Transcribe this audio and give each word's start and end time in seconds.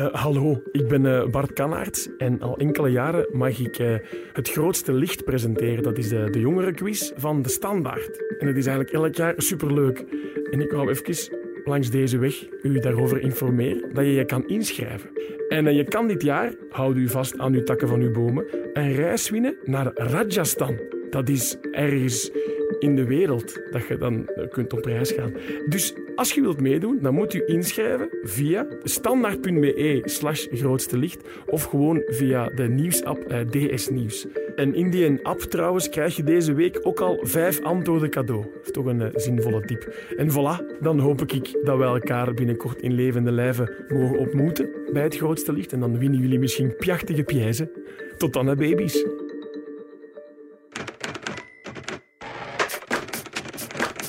Uh, 0.00 0.06
hallo, 0.12 0.62
ik 0.72 0.88
ben 0.88 1.04
uh, 1.04 1.26
Bart 1.26 1.52
Kanaerts 1.52 2.08
en 2.18 2.40
al 2.40 2.56
enkele 2.56 2.88
jaren 2.88 3.26
mag 3.32 3.58
ik 3.58 3.78
uh, 3.78 3.94
het 4.32 4.50
grootste 4.50 4.92
licht 4.92 5.24
presenteren. 5.24 5.82
Dat 5.82 5.98
is 5.98 6.08
de, 6.08 6.30
de 6.30 6.40
jongerenquiz 6.40 7.12
van 7.16 7.42
De 7.42 7.48
Standaard. 7.48 8.36
En 8.38 8.46
het 8.46 8.56
is 8.56 8.66
eigenlijk 8.66 8.96
elk 8.96 9.14
jaar 9.14 9.34
superleuk. 9.36 10.04
En 10.50 10.60
ik 10.60 10.70
wou 10.70 10.90
even 10.90 11.36
langs 11.64 11.90
deze 11.90 12.18
weg 12.18 12.46
u 12.62 12.78
daarover 12.78 13.20
informeren 13.20 13.94
dat 13.94 14.04
je 14.04 14.12
je 14.12 14.24
kan 14.24 14.48
inschrijven. 14.48 15.10
En 15.48 15.74
je 15.74 15.84
kan 15.84 16.08
dit 16.08 16.22
jaar, 16.22 16.54
houd 16.70 16.96
u 16.96 17.08
vast 17.08 17.38
aan 17.38 17.54
uw 17.54 17.62
takken 17.62 17.88
van 17.88 18.00
uw 18.00 18.12
bomen, 18.12 18.44
een 18.72 18.92
reis 18.92 19.30
winnen 19.30 19.56
naar 19.64 19.90
Rajasthan. 19.94 20.80
Dat 21.10 21.28
is 21.28 21.56
ergens 21.72 22.30
in 22.78 22.96
de 22.96 23.04
wereld 23.04 23.60
dat 23.70 23.86
je 23.86 23.96
dan 23.96 24.28
kunt 24.50 24.72
op 24.72 24.84
reis 24.84 25.12
gaan. 25.12 25.32
Dus 25.68 25.94
als 26.20 26.32
je 26.32 26.40
wilt 26.40 26.60
meedoen, 26.60 26.98
dan 27.02 27.14
moet 27.14 27.34
u 27.34 27.42
inschrijven 27.46 28.08
via 28.22 28.66
standaard.be 28.82 30.02
slash 30.04 30.46
grootste 30.50 30.98
licht 30.98 31.22
of 31.46 31.64
gewoon 31.64 32.02
via 32.06 32.48
de 32.48 32.68
nieuwsapp 32.68 33.18
eh, 33.18 33.40
DS 33.40 33.88
Nieuws. 33.88 34.26
En 34.56 34.74
in 34.74 34.90
die 34.90 35.26
app 35.26 35.40
trouwens 35.40 35.88
krijg 35.88 36.16
je 36.16 36.22
deze 36.22 36.52
week 36.52 36.78
ook 36.82 37.00
al 37.00 37.18
vijf 37.22 37.62
antwoorden 37.62 38.10
cadeau. 38.10 38.42
Dat 38.42 38.64
is 38.64 38.70
toch 38.70 38.84
een 38.84 39.00
uh, 39.00 39.08
zinvolle 39.14 39.60
tip. 39.60 39.94
En 40.16 40.30
voilà, 40.30 40.80
dan 40.80 40.98
hoop 40.98 41.20
ik 41.20 41.58
dat 41.64 41.78
we 41.78 41.84
elkaar 41.84 42.34
binnenkort 42.34 42.80
in 42.80 42.92
levende 42.92 43.32
lijven 43.32 43.84
mogen 43.88 44.18
ontmoeten 44.18 44.70
bij 44.92 45.02
het 45.02 45.16
grootste 45.16 45.52
licht. 45.52 45.72
En 45.72 45.80
dan 45.80 45.98
winnen 45.98 46.20
jullie 46.20 46.38
misschien 46.38 46.76
pjachtige 46.76 47.22
prijzen. 47.22 47.70
Tot 48.18 48.32
dan, 48.32 48.46
hè, 48.46 48.54
baby's. 48.54 49.04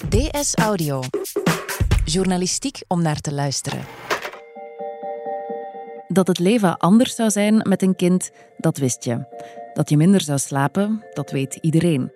DS 0.10 0.56
Audio. 0.56 1.02
Journalistiek 2.06 2.84
om 2.88 3.02
naar 3.02 3.20
te 3.20 3.34
luisteren. 3.34 3.86
Dat 6.08 6.28
het 6.28 6.40
leven 6.40 6.78
anders 6.78 7.16
zou 7.16 7.30
zijn 7.30 7.66
met 7.68 7.82
een 7.82 7.96
kind, 7.96 8.32
dat 8.58 8.78
wist 8.78 9.04
je. 9.04 9.40
Dat 9.74 9.90
je 9.90 9.98
minder 9.98 10.22
zou 10.22 10.40
slapen, 10.40 11.06
dat 11.14 11.32
weet 11.32 11.58
iedereen. 11.62 12.12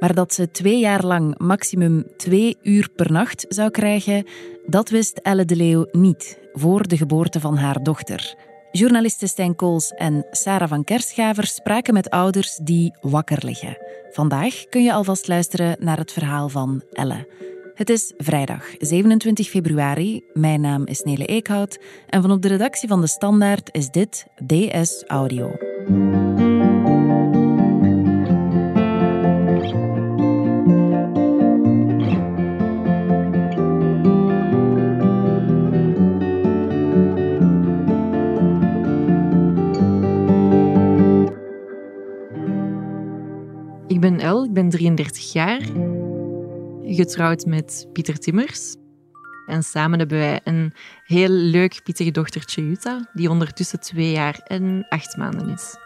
Maar 0.00 0.14
dat 0.14 0.34
ze 0.34 0.50
twee 0.50 0.78
jaar 0.78 1.04
lang 1.04 1.38
maximum 1.38 2.06
twee 2.16 2.56
uur 2.62 2.88
per 2.96 3.12
nacht 3.12 3.46
zou 3.48 3.70
krijgen, 3.70 4.26
dat 4.66 4.88
wist 4.88 5.18
Elle 5.18 5.44
de 5.44 5.56
Leeuw 5.56 5.86
niet 5.92 6.38
voor 6.52 6.88
de 6.88 6.96
geboorte 6.96 7.40
van 7.40 7.56
haar 7.56 7.82
dochter. 7.82 8.36
Journalisten 8.70 9.28
Stijn 9.28 9.56
Kools 9.56 9.90
en 9.90 10.26
Sarah 10.30 10.68
van 10.68 10.84
Kerschaver 10.84 11.46
spraken 11.46 11.94
met 11.94 12.10
ouders 12.10 12.56
die 12.62 12.94
wakker 13.00 13.44
liggen. 13.44 13.78
Vandaag 14.10 14.64
kun 14.64 14.82
je 14.82 14.92
alvast 14.92 15.28
luisteren 15.28 15.76
naar 15.80 15.98
het 15.98 16.12
verhaal 16.12 16.48
van 16.48 16.82
Elle. 16.92 17.26
Het 17.78 17.90
is 17.90 18.12
vrijdag 18.16 18.74
27 18.78 19.48
februari. 19.48 20.24
Mijn 20.32 20.60
naam 20.60 20.86
is 20.86 21.02
Nele 21.02 21.26
Eekhout 21.26 21.80
en 22.08 22.22
van 22.22 22.30
op 22.30 22.42
de 22.42 22.48
redactie 22.48 22.88
van 22.88 23.00
De 23.00 23.06
Standaard 23.06 23.68
is 23.72 23.90
dit 23.90 24.26
DS 24.46 25.04
Audio. 25.06 25.50
Ik 43.86 44.00
ben 44.00 44.20
El, 44.20 44.44
ik 44.44 44.52
ben 44.52 44.68
33 44.68 45.32
jaar, 45.32 45.60
getrouwd 46.94 47.44
met 47.44 47.88
Pieter 47.92 48.18
Timmers. 48.18 48.76
En 49.46 49.62
samen 49.62 49.98
hebben 49.98 50.18
wij 50.18 50.40
een 50.44 50.74
heel 51.04 51.28
leuk 51.28 51.80
pittig 51.84 52.10
dochtertje 52.10 52.68
Jutta, 52.68 53.10
die 53.12 53.30
ondertussen 53.30 53.80
twee 53.80 54.10
jaar 54.10 54.40
en 54.44 54.86
acht 54.88 55.16
maanden 55.16 55.48
is. 55.48 55.76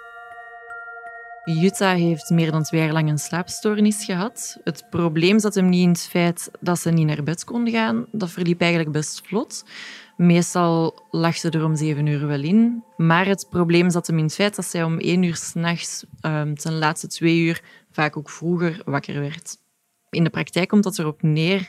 Jutta 1.44 1.94
heeft 1.94 2.30
meer 2.30 2.50
dan 2.50 2.62
twee 2.62 2.80
jaar 2.80 2.92
lang 2.92 3.08
een 3.08 3.18
slaapstoornis 3.18 4.04
gehad. 4.04 4.58
Het 4.64 4.86
probleem 4.90 5.38
zat 5.38 5.54
hem 5.54 5.68
niet 5.68 5.82
in 5.82 5.88
het 5.88 6.06
feit 6.06 6.50
dat 6.60 6.78
ze 6.78 6.90
niet 6.90 7.06
naar 7.06 7.22
bed 7.22 7.44
kon 7.44 7.70
gaan. 7.70 8.06
Dat 8.12 8.30
verliep 8.30 8.60
eigenlijk 8.60 8.92
best 8.92 9.26
vlot. 9.26 9.64
Meestal 10.16 11.02
lag 11.10 11.36
ze 11.36 11.50
er 11.50 11.64
om 11.64 11.76
zeven 11.76 12.06
uur 12.06 12.26
wel 12.26 12.42
in. 12.42 12.84
Maar 12.96 13.26
het 13.26 13.46
probleem 13.50 13.90
zat 13.90 14.06
hem 14.06 14.18
in 14.18 14.24
het 14.24 14.34
feit 14.34 14.56
dat 14.56 14.64
zij 14.64 14.82
om 14.82 14.98
één 14.98 15.22
uur 15.22 15.36
s'nachts, 15.36 16.04
um, 16.20 16.54
ten 16.56 16.78
laatste 16.78 17.06
twee 17.06 17.38
uur, 17.38 17.62
vaak 17.90 18.16
ook 18.16 18.30
vroeger 18.30 18.82
wakker 18.84 19.20
werd. 19.20 19.56
In 20.12 20.24
de 20.24 20.30
praktijk 20.30 20.68
komt 20.68 20.82
dat 20.82 20.98
erop 20.98 21.22
neer 21.22 21.68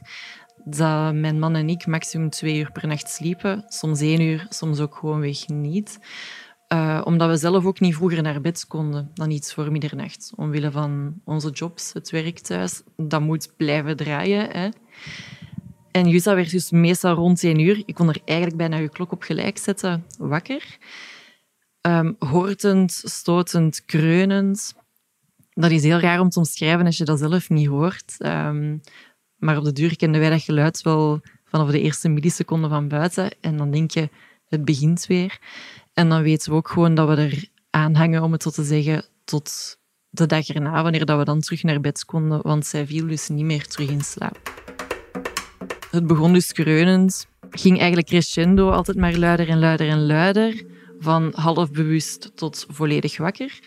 dat 0.65 1.13
mijn 1.13 1.39
man 1.39 1.55
en 1.55 1.69
ik 1.69 1.85
maximum 1.85 2.29
twee 2.29 2.57
uur 2.57 2.71
per 2.71 2.87
nacht 2.87 3.09
sliepen. 3.09 3.63
Soms 3.67 4.01
één 4.01 4.21
uur, 4.21 4.45
soms 4.49 4.79
ook 4.79 4.95
gewoonweg 4.95 5.47
niet. 5.47 5.99
Uh, 6.73 7.01
omdat 7.03 7.29
we 7.29 7.37
zelf 7.37 7.65
ook 7.65 7.79
niet 7.79 7.95
vroeger 7.95 8.21
naar 8.21 8.41
bed 8.41 8.67
konden 8.67 9.11
dan 9.13 9.31
iets 9.31 9.53
voor 9.53 9.71
middernacht. 9.71 10.31
Omwille 10.35 10.71
van 10.71 11.21
onze 11.25 11.49
jobs, 11.49 11.93
het 11.93 12.09
werk 12.09 12.39
thuis. 12.39 12.81
Dat 12.97 13.21
moet 13.21 13.53
blijven 13.57 13.97
draaien. 13.97 14.49
Hè. 14.49 14.69
En 15.91 16.07
Jutta 16.07 16.35
werd 16.35 16.51
dus 16.51 16.71
meestal 16.71 17.15
rond 17.15 17.43
één 17.43 17.59
uur. 17.59 17.83
Ik 17.85 17.95
kon 17.95 18.09
er 18.09 18.21
eigenlijk 18.25 18.57
bijna 18.57 18.77
je 18.77 18.89
klok 18.89 19.11
op 19.11 19.23
gelijk 19.23 19.57
zetten, 19.57 20.05
wakker. 20.17 20.77
Um, 21.81 22.15
hortend, 22.19 22.91
stotend, 22.91 23.85
kreunend. 23.85 24.73
Dat 25.53 25.71
is 25.71 25.83
heel 25.83 25.99
raar 25.99 26.19
om 26.19 26.29
te 26.29 26.39
omschrijven 26.39 26.85
als 26.85 26.97
je 26.97 27.03
dat 27.03 27.19
zelf 27.19 27.49
niet 27.49 27.67
hoort. 27.67 28.15
Um, 28.19 28.81
maar 29.35 29.57
op 29.57 29.63
de 29.63 29.71
duur 29.71 29.95
kenden 29.95 30.21
wij 30.21 30.29
dat 30.29 30.41
geluid 30.41 30.81
wel 30.81 31.21
vanaf 31.45 31.69
de 31.69 31.81
eerste 31.81 32.09
milliseconden 32.09 32.69
van 32.69 32.87
buiten. 32.87 33.31
En 33.41 33.57
dan 33.57 33.71
denk 33.71 33.91
je, 33.91 34.09
het 34.47 34.65
begint 34.65 35.05
weer. 35.05 35.37
En 35.93 36.09
dan 36.09 36.21
weten 36.21 36.51
we 36.51 36.57
ook 36.57 36.69
gewoon 36.69 36.95
dat 36.95 37.07
we 37.07 37.15
er 37.15 37.45
aan 37.69 37.95
hangen, 37.95 38.23
om 38.23 38.31
het 38.31 38.43
zo 38.43 38.49
te 38.49 38.63
zeggen, 38.63 39.05
tot 39.23 39.77
de 40.09 40.25
dag 40.25 40.47
erna, 40.47 40.83
wanneer 40.83 41.05
dat 41.05 41.17
we 41.17 41.25
dan 41.25 41.39
terug 41.39 41.63
naar 41.63 41.81
bed 41.81 42.05
konden, 42.05 42.41
want 42.41 42.65
zij 42.65 42.87
viel 42.87 43.07
dus 43.07 43.27
niet 43.27 43.45
meer 43.45 43.67
terug 43.67 43.89
in 43.89 44.01
slaap. 44.01 44.53
Het 45.91 46.07
begon 46.07 46.33
dus 46.33 46.51
kreunend, 46.51 47.27
ging 47.49 47.77
eigenlijk 47.77 48.07
crescendo, 48.07 48.69
altijd 48.69 48.97
maar 48.97 49.17
luider 49.17 49.49
en 49.49 49.59
luider 49.59 49.89
en 49.89 50.05
luider, 50.05 50.65
van 50.99 51.31
half 51.35 51.71
bewust 51.71 52.31
tot 52.35 52.65
volledig 52.69 53.17
wakker. 53.17 53.59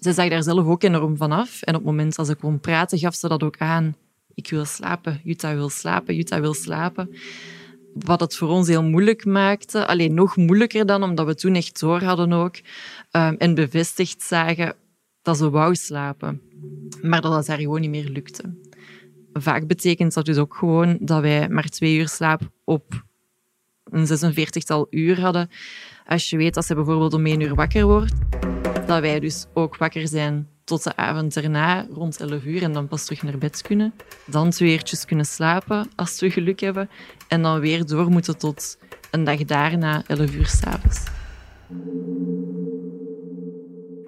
Ze 0.00 0.12
zag 0.12 0.28
daar 0.28 0.42
zelf 0.42 0.66
ook 0.66 0.82
enorm 0.82 1.16
van 1.16 1.32
af. 1.32 1.62
En 1.62 1.74
op 1.74 1.80
het 1.80 1.90
moment 1.90 2.16
dat 2.16 2.26
ze 2.26 2.34
kon 2.34 2.60
praten, 2.60 2.98
gaf 2.98 3.14
ze 3.14 3.28
dat 3.28 3.42
ook 3.42 3.58
aan. 3.58 3.96
Ik 4.34 4.50
wil 4.50 4.64
slapen, 4.64 5.20
Jutta 5.24 5.54
wil 5.54 5.68
slapen, 5.68 6.14
Jutta 6.14 6.40
wil 6.40 6.54
slapen. 6.54 7.16
Wat 7.94 8.20
het 8.20 8.36
voor 8.36 8.48
ons 8.48 8.68
heel 8.68 8.82
moeilijk 8.82 9.24
maakte. 9.24 9.86
Alleen 9.86 10.14
nog 10.14 10.36
moeilijker 10.36 10.86
dan, 10.86 11.02
omdat 11.02 11.26
we 11.26 11.34
toen 11.34 11.54
echt 11.54 11.80
door 11.80 12.02
hadden 12.02 12.32
ook. 12.32 12.56
Um, 13.12 13.34
en 13.36 13.54
bevestigd 13.54 14.22
zagen 14.22 14.74
dat 15.22 15.36
ze 15.36 15.50
wou 15.50 15.74
slapen. 15.74 16.42
Maar 17.02 17.20
dat 17.20 17.34
het 17.34 17.46
haar 17.46 17.58
gewoon 17.58 17.80
niet 17.80 17.90
meer 17.90 18.08
lukte. 18.08 18.56
Vaak 19.32 19.66
betekent 19.66 20.14
dat 20.14 20.24
dus 20.24 20.36
ook 20.36 20.54
gewoon 20.54 20.98
dat 21.00 21.20
wij 21.20 21.48
maar 21.48 21.68
twee 21.68 21.96
uur 21.96 22.08
slaap 22.08 22.40
op 22.64 23.04
een 23.84 24.06
46-tal 24.06 24.86
uur 24.90 25.20
hadden. 25.20 25.50
Als 26.06 26.30
je 26.30 26.36
weet 26.36 26.54
dat 26.54 26.64
ze 26.64 26.74
bijvoorbeeld 26.74 27.14
om 27.14 27.26
één 27.26 27.40
uur 27.40 27.54
wakker 27.54 27.86
wordt, 27.86 28.12
dat 28.88 29.00
wij 29.00 29.20
dus 29.20 29.46
ook 29.54 29.76
wakker 29.76 30.08
zijn 30.08 30.48
tot 30.64 30.84
de 30.84 30.96
avond 30.96 31.36
erna, 31.36 31.86
rond 31.92 32.20
11 32.20 32.44
uur, 32.44 32.62
en 32.62 32.72
dan 32.72 32.88
pas 32.88 33.04
terug 33.04 33.22
naar 33.22 33.38
bed 33.38 33.62
kunnen. 33.62 33.94
Dan 34.26 34.50
twee 34.50 34.72
uurtjes 34.72 35.04
kunnen 35.04 35.26
slapen, 35.26 35.88
als 35.96 36.20
we 36.20 36.30
geluk 36.30 36.60
hebben. 36.60 36.88
En 37.28 37.42
dan 37.42 37.60
weer 37.60 37.86
door 37.86 38.10
moeten 38.10 38.38
tot 38.38 38.78
een 39.10 39.24
dag 39.24 39.44
daarna, 39.44 40.02
11 40.06 40.34
uur 40.34 40.46
s'avonds. 40.46 41.04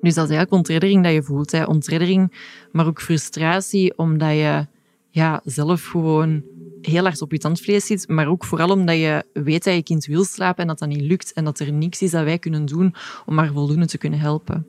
Dus 0.01 0.15
dat 0.15 0.25
is 0.25 0.31
eigenlijk 0.31 0.53
ontreddering 0.53 1.05
dat 1.05 1.13
je 1.13 1.23
voelt. 1.23 1.53
Hè. 1.53 1.65
Ontreddering, 1.65 2.33
maar 2.73 2.87
ook 2.87 3.01
frustratie, 3.01 3.99
omdat 3.99 4.31
je 4.31 4.67
ja, 5.11 5.41
zelf 5.45 5.85
gewoon 5.85 6.43
heel 6.81 7.03
hard 7.03 7.23
op 7.23 7.33
je 7.33 7.39
tandvlees 7.39 7.87
zit, 7.87 8.09
maar 8.09 8.29
ook 8.29 8.45
vooral 8.45 8.71
omdat 8.71 8.97
je 8.97 9.25
weet 9.33 9.65
dat 9.65 9.75
je 9.75 9.83
kind 9.83 10.05
wil 10.05 10.25
slapen 10.25 10.63
en 10.63 10.67
dat 10.67 10.79
dat 10.79 10.89
niet 10.89 11.01
lukt 11.01 11.33
en 11.33 11.45
dat 11.45 11.59
er 11.59 11.73
niks 11.73 12.03
is 12.03 12.11
dat 12.11 12.25
wij 12.25 12.39
kunnen 12.39 12.67
doen 12.67 12.95
om 13.27 13.39
haar 13.39 13.53
voldoende 13.53 13.87
te 13.87 13.99
kunnen 13.99 14.19
helpen. 14.19 14.67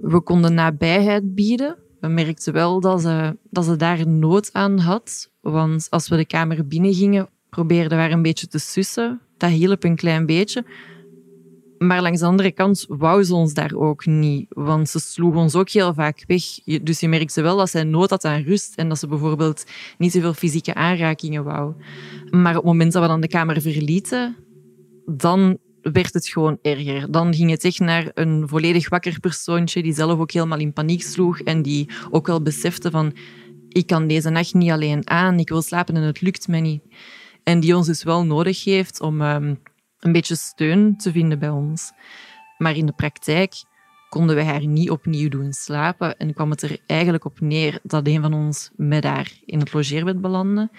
We 0.00 0.20
konden 0.20 0.54
nabijheid 0.54 1.34
bieden. 1.34 1.76
We 2.00 2.08
merkten 2.08 2.52
wel 2.52 2.80
dat 2.80 3.00
ze, 3.00 3.36
dat 3.50 3.64
ze 3.64 3.76
daar 3.76 4.08
nood 4.08 4.52
aan 4.52 4.78
had, 4.78 5.30
want 5.40 5.86
als 5.90 6.08
we 6.08 6.16
de 6.16 6.26
kamer 6.26 6.66
binnengingen, 6.66 7.28
probeerden 7.50 7.98
we 7.98 8.04
haar 8.04 8.12
een 8.12 8.22
beetje 8.22 8.46
te 8.46 8.58
sussen. 8.58 9.20
Dat 9.36 9.50
hielp 9.50 9.84
een 9.84 9.96
klein 9.96 10.26
beetje. 10.26 10.64
Maar 11.78 12.02
langs 12.02 12.20
de 12.20 12.26
andere 12.26 12.52
kant 12.52 12.84
wou 12.88 13.24
ze 13.24 13.34
ons 13.34 13.54
daar 13.54 13.74
ook 13.74 14.06
niet, 14.06 14.46
want 14.48 14.88
ze 14.88 15.00
sloeg 15.00 15.34
ons 15.34 15.54
ook 15.54 15.70
heel 15.70 15.94
vaak 15.94 16.24
weg. 16.26 16.42
Dus 16.82 17.00
je 17.00 17.08
merkte 17.08 17.42
wel 17.42 17.56
dat 17.56 17.70
zij 17.70 17.84
nood 17.84 18.10
had 18.10 18.24
aan 18.24 18.42
rust 18.42 18.74
en 18.76 18.88
dat 18.88 18.98
ze 18.98 19.06
bijvoorbeeld 19.06 19.64
niet 19.98 20.12
zoveel 20.12 20.34
fysieke 20.34 20.74
aanrakingen 20.74 21.44
wou. 21.44 21.74
Maar 22.30 22.56
op 22.56 22.62
het 22.62 22.72
moment 22.72 22.92
dat 22.92 23.02
we 23.02 23.08
dan 23.08 23.20
de 23.20 23.28
kamer 23.28 23.60
verlieten, 23.60 24.36
dan 25.06 25.58
werd 25.92 26.14
het 26.14 26.28
gewoon 26.28 26.58
erger. 26.62 27.10
Dan 27.10 27.34
ging 27.34 27.50
het 27.50 27.64
echt 27.64 27.78
naar 27.78 28.10
een 28.14 28.48
volledig 28.48 28.88
wakker 28.88 29.20
persoontje 29.20 29.82
die 29.82 29.94
zelf 29.94 30.18
ook 30.18 30.32
helemaal 30.32 30.58
in 30.58 30.72
paniek 30.72 31.02
sloeg 31.02 31.40
en 31.40 31.62
die 31.62 31.90
ook 32.10 32.26
wel 32.26 32.42
besefte 32.42 32.90
van 32.90 33.16
ik 33.68 33.86
kan 33.86 34.06
deze 34.06 34.30
nacht 34.30 34.54
niet 34.54 34.70
alleen 34.70 35.08
aan, 35.08 35.38
ik 35.38 35.48
wil 35.48 35.62
slapen 35.62 35.96
en 35.96 36.02
het 36.02 36.20
lukt 36.20 36.48
me 36.48 36.58
niet. 36.58 36.82
En 37.42 37.60
die 37.60 37.76
ons 37.76 37.86
dus 37.86 38.02
wel 38.02 38.24
nodig 38.24 38.64
heeft 38.64 39.00
om... 39.00 39.20
Um, 39.20 39.60
een 40.06 40.12
beetje 40.12 40.36
steun 40.36 40.96
te 40.96 41.12
vinden 41.12 41.38
bij 41.38 41.48
ons. 41.48 41.92
Maar 42.58 42.76
in 42.76 42.86
de 42.86 42.92
praktijk 42.92 43.54
konden 44.08 44.36
we 44.36 44.42
haar 44.42 44.66
niet 44.66 44.90
opnieuw 44.90 45.28
doen 45.28 45.52
slapen 45.52 46.16
en 46.16 46.34
kwam 46.34 46.50
het 46.50 46.62
er 46.62 46.78
eigenlijk 46.86 47.24
op 47.24 47.40
neer 47.40 47.78
dat 47.82 48.06
een 48.06 48.22
van 48.22 48.34
ons 48.34 48.70
met 48.76 49.04
haar 49.04 49.32
in 49.44 49.58
het 49.58 49.72
logeerbed 49.72 50.20
belandde, 50.20 50.70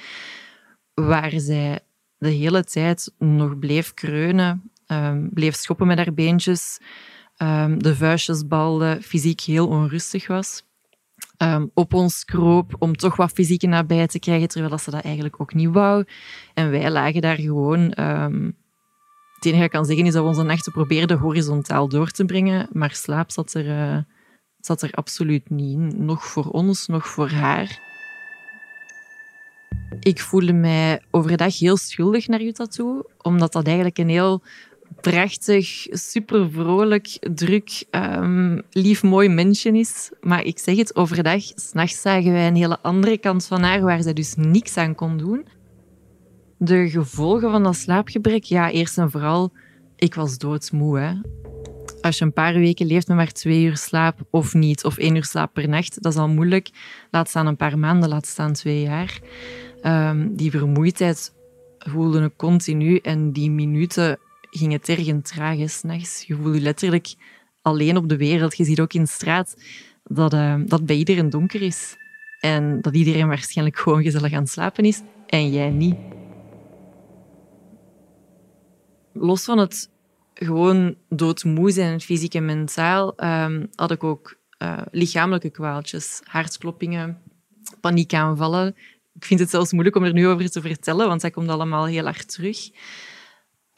waar 0.94 1.34
zij 1.36 1.80
de 2.18 2.30
hele 2.30 2.64
tijd 2.64 3.14
nog 3.18 3.60
bleef 3.60 3.94
kreunen, 3.94 4.72
um, 4.88 5.30
bleef 5.34 5.56
schoppen 5.56 5.88
met 5.88 5.98
haar 5.98 6.14
beentjes, 6.14 6.80
um, 7.38 7.84
de 7.84 7.96
vuistjes 7.96 8.48
balde, 8.48 9.00
fysiek 9.02 9.42
heel 9.42 9.68
onrustig 9.68 10.28
was. 10.28 10.66
Um, 11.38 11.72
op 11.74 11.94
ons 11.94 12.26
kroop 12.26 12.76
om 12.80 12.96
toch 12.96 13.16
wat 13.16 13.32
fysieke 13.32 13.68
nabij 13.68 14.08
te 14.08 14.20
krijgen, 14.20 14.48
terwijl 14.48 14.78
ze 14.78 14.92
dat 14.92 15.04
eigenlijk 15.04 15.42
ook 15.42 15.54
niet 15.54 15.70
wou. 15.70 16.06
En 16.54 16.70
wij 16.70 16.92
lagen 16.92 17.22
daar 17.22 17.38
gewoon... 17.38 17.94
Het 19.38 19.46
enige 19.46 19.62
wat 19.62 19.72
ik 19.72 19.78
kan 19.78 19.86
zeggen 19.86 20.06
is 20.06 20.14
dat 20.14 20.24
we 20.24 20.30
onze 20.30 20.44
nachten 20.44 20.72
probeerden 20.72 21.18
horizontaal 21.18 21.90
door 21.90 22.10
te 22.10 22.26
brengen, 22.26 22.70
maar 22.72 22.92
slaap 22.92 23.32
zat 23.32 23.54
er, 23.54 23.66
uh, 23.66 23.98
zat 24.60 24.82
er 24.82 24.92
absoluut 24.92 25.50
niet 25.50 25.78
in. 25.78 26.06
Nog 26.06 26.26
voor 26.26 26.46
ons, 26.46 26.88
nog 26.88 27.08
voor 27.08 27.30
haar. 27.30 27.80
Ik 30.00 30.22
voelde 30.22 30.54
mij 30.54 31.02
overdag 31.12 31.60
heel 31.60 31.78
schuldig 31.78 32.28
naar 32.28 32.42
Utah 32.42 32.68
toe, 32.68 33.10
omdat 33.22 33.54
dat 33.54 33.66
eigenlijk 33.66 33.98
een 33.98 34.10
heel 34.10 34.44
prachtig, 35.02 35.88
super 35.90 36.52
vrolijk, 36.52 37.18
druk, 37.34 37.86
um, 37.92 38.62
lief, 38.72 39.04
mooi 39.04 39.30
mensje 39.30 39.72
is. 39.72 40.12
Maar 40.22 40.44
ik 40.44 40.60
zeg 40.60 40.78
het, 40.78 40.96
overdag, 40.96 41.42
s'nachts 41.56 42.02
zagen 42.02 42.32
wij 42.32 42.48
een 42.48 42.56
hele 42.56 42.80
andere 42.82 43.18
kant 43.18 43.46
van 43.46 43.62
haar, 43.62 43.82
waar 43.82 44.02
zij 44.02 44.14
dus 44.14 44.36
niks 44.36 44.78
aan 44.78 44.96
kon 44.96 45.18
doen. 45.18 45.46
De 46.58 46.90
gevolgen 46.90 47.52
van 47.52 47.64
dat 47.64 47.76
slaapgebrek, 47.76 48.44
ja, 48.44 48.72
eerst 48.72 48.98
en 48.98 49.12
vooral, 49.12 49.52
ik 49.96 50.16
was 50.16 50.38
doodsmoe. 50.38 51.24
Als 52.02 52.18
je 52.18 52.26
een 52.26 52.34
paar 52.34 52.54
weken 52.54 52.86
leeft 52.86 53.08
met 53.08 53.18
maar 53.18 53.32
twee 53.32 53.64
uur 53.64 53.78
slaap 53.78 54.20
of 54.30 54.54
niet, 54.54 54.84
of 54.84 54.98
één 54.98 55.16
uur 55.16 55.26
slaap 55.26 55.54
per 55.54 55.70
nacht, 55.70 56.02
dat 56.02 56.14
is 56.14 56.20
al 56.20 56.30
moeilijk. 56.30 56.70
Laat 57.12 57.30
staan 57.30 57.48
een 57.48 57.56
paar 57.56 57.80
maanden, 57.80 58.10
laat 58.10 58.28
staan 58.28 58.54
twee 58.54 58.82
jaar. 58.82 59.20
Um, 59.84 60.36
die 60.36 60.52
vermoeidheid 60.52 61.34
voelde 61.78 62.24
ik 62.24 62.34
continu 62.36 62.98
en 62.98 63.32
die 63.32 63.52
minuten 63.52 64.20
ging 64.50 64.72
het 64.72 64.84
tergend 64.84 65.26
traag, 65.26 65.70
s'nachts. 65.70 66.24
Je 66.28 66.36
voelt 66.36 66.56
je 66.56 66.62
letterlijk 66.62 67.16
alleen 67.62 67.98
op 67.98 68.10
de 68.10 68.18
wereld. 68.18 68.58
Je 68.58 68.64
ziet 68.64 68.80
ook 68.80 68.94
in 68.94 69.08
straat 69.08 69.56
dat, 70.04 70.34
uh, 70.34 70.56
dat 70.66 70.86
bij 70.86 70.96
iedereen 70.96 71.30
donker 71.30 71.62
is. 71.62 71.96
En 72.40 72.82
dat 72.82 72.96
iedereen 72.96 73.28
waarschijnlijk 73.28 73.78
gewoon 73.78 74.04
gezellig 74.04 74.34
aan 74.34 74.42
het 74.42 74.50
slapen 74.50 74.84
is 74.84 75.02
en 75.28 75.52
jij 75.52 75.70
niet. 75.70 75.96
Los 79.14 79.44
van 79.44 79.58
het 79.58 79.90
gewoon 80.34 80.96
doodmoe 81.10 81.72
zijn, 81.72 82.02
fysiek 82.02 82.34
en 82.34 82.46
mentaal, 82.46 83.24
um, 83.24 83.68
had 83.76 83.92
ik 83.92 84.04
ook 84.04 84.38
uh, 84.64 84.82
lichamelijke 84.92 85.50
kwaaltjes. 85.50 86.22
Hartkloppingen, 86.24 87.22
paniekaanvallen. 87.82 88.76
Ik 89.14 89.26
vind 89.26 89.40
het 89.40 89.50
zelfs 89.50 89.72
moeilijk 89.72 89.96
om 89.96 90.04
er 90.04 90.14
nu 90.14 90.28
over 90.28 90.50
te 90.50 90.62
vertellen, 90.62 91.08
want 91.08 91.22
dat 91.22 91.32
komt 91.32 91.50
allemaal 91.50 91.86
heel 91.86 92.04
hard 92.04 92.34
terug 92.34 92.70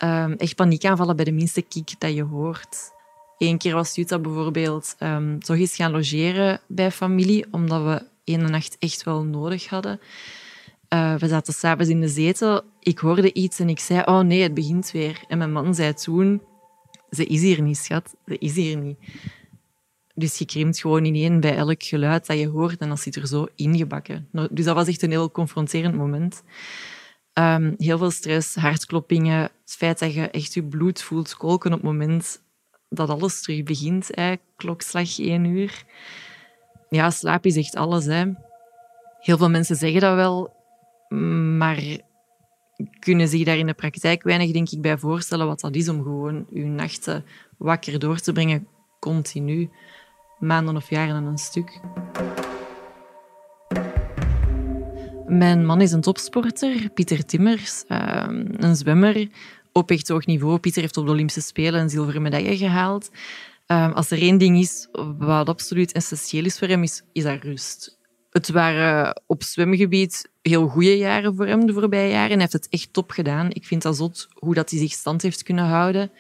um, 0.03 0.33
echt 0.33 0.55
paniekaanvallen 0.55 1.15
bij 1.15 1.25
de 1.25 1.31
minste 1.31 1.61
kiek 1.61 1.91
dat 1.97 2.13
je 2.13 2.23
hoort. 2.23 2.91
Eén 3.37 3.57
keer 3.57 3.73
was 3.73 3.95
Jutta 3.95 4.19
bijvoorbeeld 4.19 4.95
um, 4.99 5.39
toch 5.39 5.57
eens 5.57 5.75
gaan 5.75 5.91
logeren 5.91 6.59
bij 6.67 6.91
familie, 6.91 7.45
omdat 7.51 7.83
we 7.83 8.07
ene 8.23 8.47
nacht 8.49 8.75
echt 8.79 9.03
wel 9.03 9.23
nodig 9.23 9.67
hadden. 9.67 9.99
Uh, 10.93 11.15
we 11.15 11.27
zaten 11.27 11.53
s'avonds 11.53 11.89
in 11.89 12.01
de 12.01 12.07
zetel. 12.07 12.61
Ik 12.79 12.99
hoorde 12.99 13.33
iets 13.33 13.59
en 13.59 13.69
ik 13.69 13.79
zei, 13.79 14.01
oh 14.05 14.19
nee, 14.19 14.41
het 14.41 14.53
begint 14.53 14.91
weer. 14.91 15.23
En 15.27 15.37
mijn 15.37 15.51
man 15.51 15.75
zei 15.75 15.93
toen, 15.93 16.41
ze 17.09 17.25
is 17.25 17.41
hier 17.41 17.61
niet, 17.61 17.77
schat. 17.77 18.15
Ze 18.25 18.37
is 18.37 18.55
hier 18.55 18.77
niet. 18.77 18.97
Dus 20.15 20.37
je 20.37 20.45
krimpt 20.45 20.79
gewoon 20.79 21.05
ineen 21.05 21.39
bij 21.39 21.55
elk 21.55 21.83
geluid 21.83 22.27
dat 22.27 22.39
je 22.39 22.47
hoort 22.47 22.79
en 22.79 22.89
dat 22.89 22.99
zit 22.99 23.15
er 23.15 23.27
zo 23.27 23.47
ingebakken. 23.55 24.27
Dus 24.51 24.65
dat 24.65 24.75
was 24.75 24.87
echt 24.87 25.01
een 25.01 25.11
heel 25.11 25.31
confronterend 25.31 25.95
moment. 25.95 26.43
Um, 27.39 27.74
heel 27.77 27.97
veel 27.97 28.12
stress, 28.12 28.56
hartkloppingen. 28.56 29.41
Het 29.41 29.75
feit 29.77 30.00
dat 30.00 30.13
je 30.13 30.30
echt 30.30 30.53
je 30.53 30.63
bloed 30.63 31.01
voelt 31.01 31.38
kolken 31.38 31.74
op 31.74 31.77
het 31.77 31.86
moment 31.86 32.41
dat 32.89 33.09
alles 33.09 33.41
terug 33.41 33.63
begint. 33.63 34.09
Klokslag 34.56 35.19
één 35.19 35.45
uur. 35.45 35.83
Ja, 36.89 37.09
slaap 37.09 37.45
is 37.45 37.56
echt 37.56 37.75
alles. 37.75 38.06
Hè. 38.06 38.25
Heel 39.19 39.38
veel 39.38 39.50
mensen 39.50 39.75
zeggen 39.75 40.01
dat 40.01 40.15
wel, 40.15 40.53
maar 41.57 41.83
kunnen 43.00 43.27
zich 43.27 43.45
daar 43.45 43.57
in 43.57 43.68
de 43.68 43.74
praktijk 43.74 44.24
weinig, 44.24 44.51
denk 44.51 44.69
ik, 44.69 44.81
bij 44.81 44.97
voorstellen 44.97 45.47
wat 45.47 45.59
dat 45.59 45.75
is 45.75 45.89
om 45.89 46.03
gewoon 46.03 46.45
je 46.50 46.65
nachten 46.65 47.25
wakker 47.57 48.00
door 48.00 48.19
te 48.19 48.31
brengen, 48.31 48.68
continu, 49.00 49.69
maanden 50.39 50.75
of 50.75 50.89
jaren 50.89 51.15
aan 51.15 51.25
een 51.25 51.38
stuk. 51.38 51.80
Mijn 55.29 55.65
man 55.65 55.81
is 55.81 55.91
een 55.91 56.01
topsporter, 56.01 56.89
Pieter 56.93 57.25
Timmers, 57.25 57.83
ehm, 57.87 58.45
een 58.57 58.75
zwemmer 58.75 59.27
op 59.71 59.91
echt 59.91 60.07
hoog 60.07 60.25
niveau. 60.25 60.59
Pieter 60.59 60.81
heeft 60.81 60.97
op 60.97 61.05
de 61.05 61.11
Olympische 61.11 61.41
Spelen 61.41 61.81
een 61.81 61.89
zilveren 61.89 62.21
medaille 62.21 62.57
gehaald. 62.57 63.09
Ehm, 63.65 63.91
als 63.91 64.11
er 64.11 64.21
één 64.21 64.37
ding 64.37 64.59
is 64.59 64.87
wat 65.17 65.49
absoluut 65.49 65.91
essentieel 65.91 66.45
is 66.45 66.59
voor 66.59 66.67
hem, 66.67 66.83
is, 66.83 67.03
is 67.13 67.23
dat 67.23 67.43
rust. 67.43 67.97
Het 68.29 68.49
waren 68.49 69.21
op 69.25 69.43
zwemgebied 69.43 70.29
heel 70.41 70.67
goede 70.67 70.97
jaren 70.97 71.35
voor 71.35 71.47
hem 71.47 71.65
de 71.65 71.73
voorbije 71.73 72.11
jaren. 72.11 72.29
Hij 72.29 72.39
heeft 72.39 72.53
het 72.53 72.67
echt 72.69 72.93
top 72.93 73.11
gedaan. 73.11 73.49
Ik 73.49 73.65
vind 73.65 73.81
dat 73.81 73.95
zot 73.95 74.27
hoe 74.33 74.53
dat 74.53 74.69
hij 74.69 74.79
zich 74.79 74.91
stand 74.91 75.21
heeft 75.21 75.43
kunnen 75.43 75.65
houden. 75.65 76.11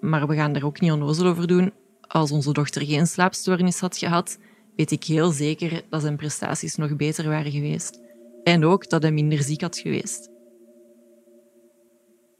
Maar 0.00 0.26
we 0.26 0.34
gaan 0.34 0.54
er 0.54 0.64
ook 0.64 0.80
niet 0.80 0.92
onnozel 0.92 1.26
over 1.26 1.46
doen. 1.46 1.72
Als 2.00 2.30
onze 2.30 2.52
dochter 2.52 2.84
geen 2.84 3.06
slaapstoornis 3.06 3.80
had 3.80 3.98
gehad, 3.98 4.38
weet 4.76 4.90
ik 4.90 5.04
heel 5.04 5.30
zeker 5.30 5.82
dat 5.90 6.00
zijn 6.02 6.16
prestaties 6.16 6.76
nog 6.76 6.96
beter 6.96 7.28
waren 7.28 7.52
geweest. 7.52 8.06
En 8.44 8.64
ook 8.64 8.88
dat 8.88 9.02
hij 9.02 9.12
minder 9.12 9.42
ziek 9.42 9.60
had 9.60 9.78
geweest. 9.78 10.28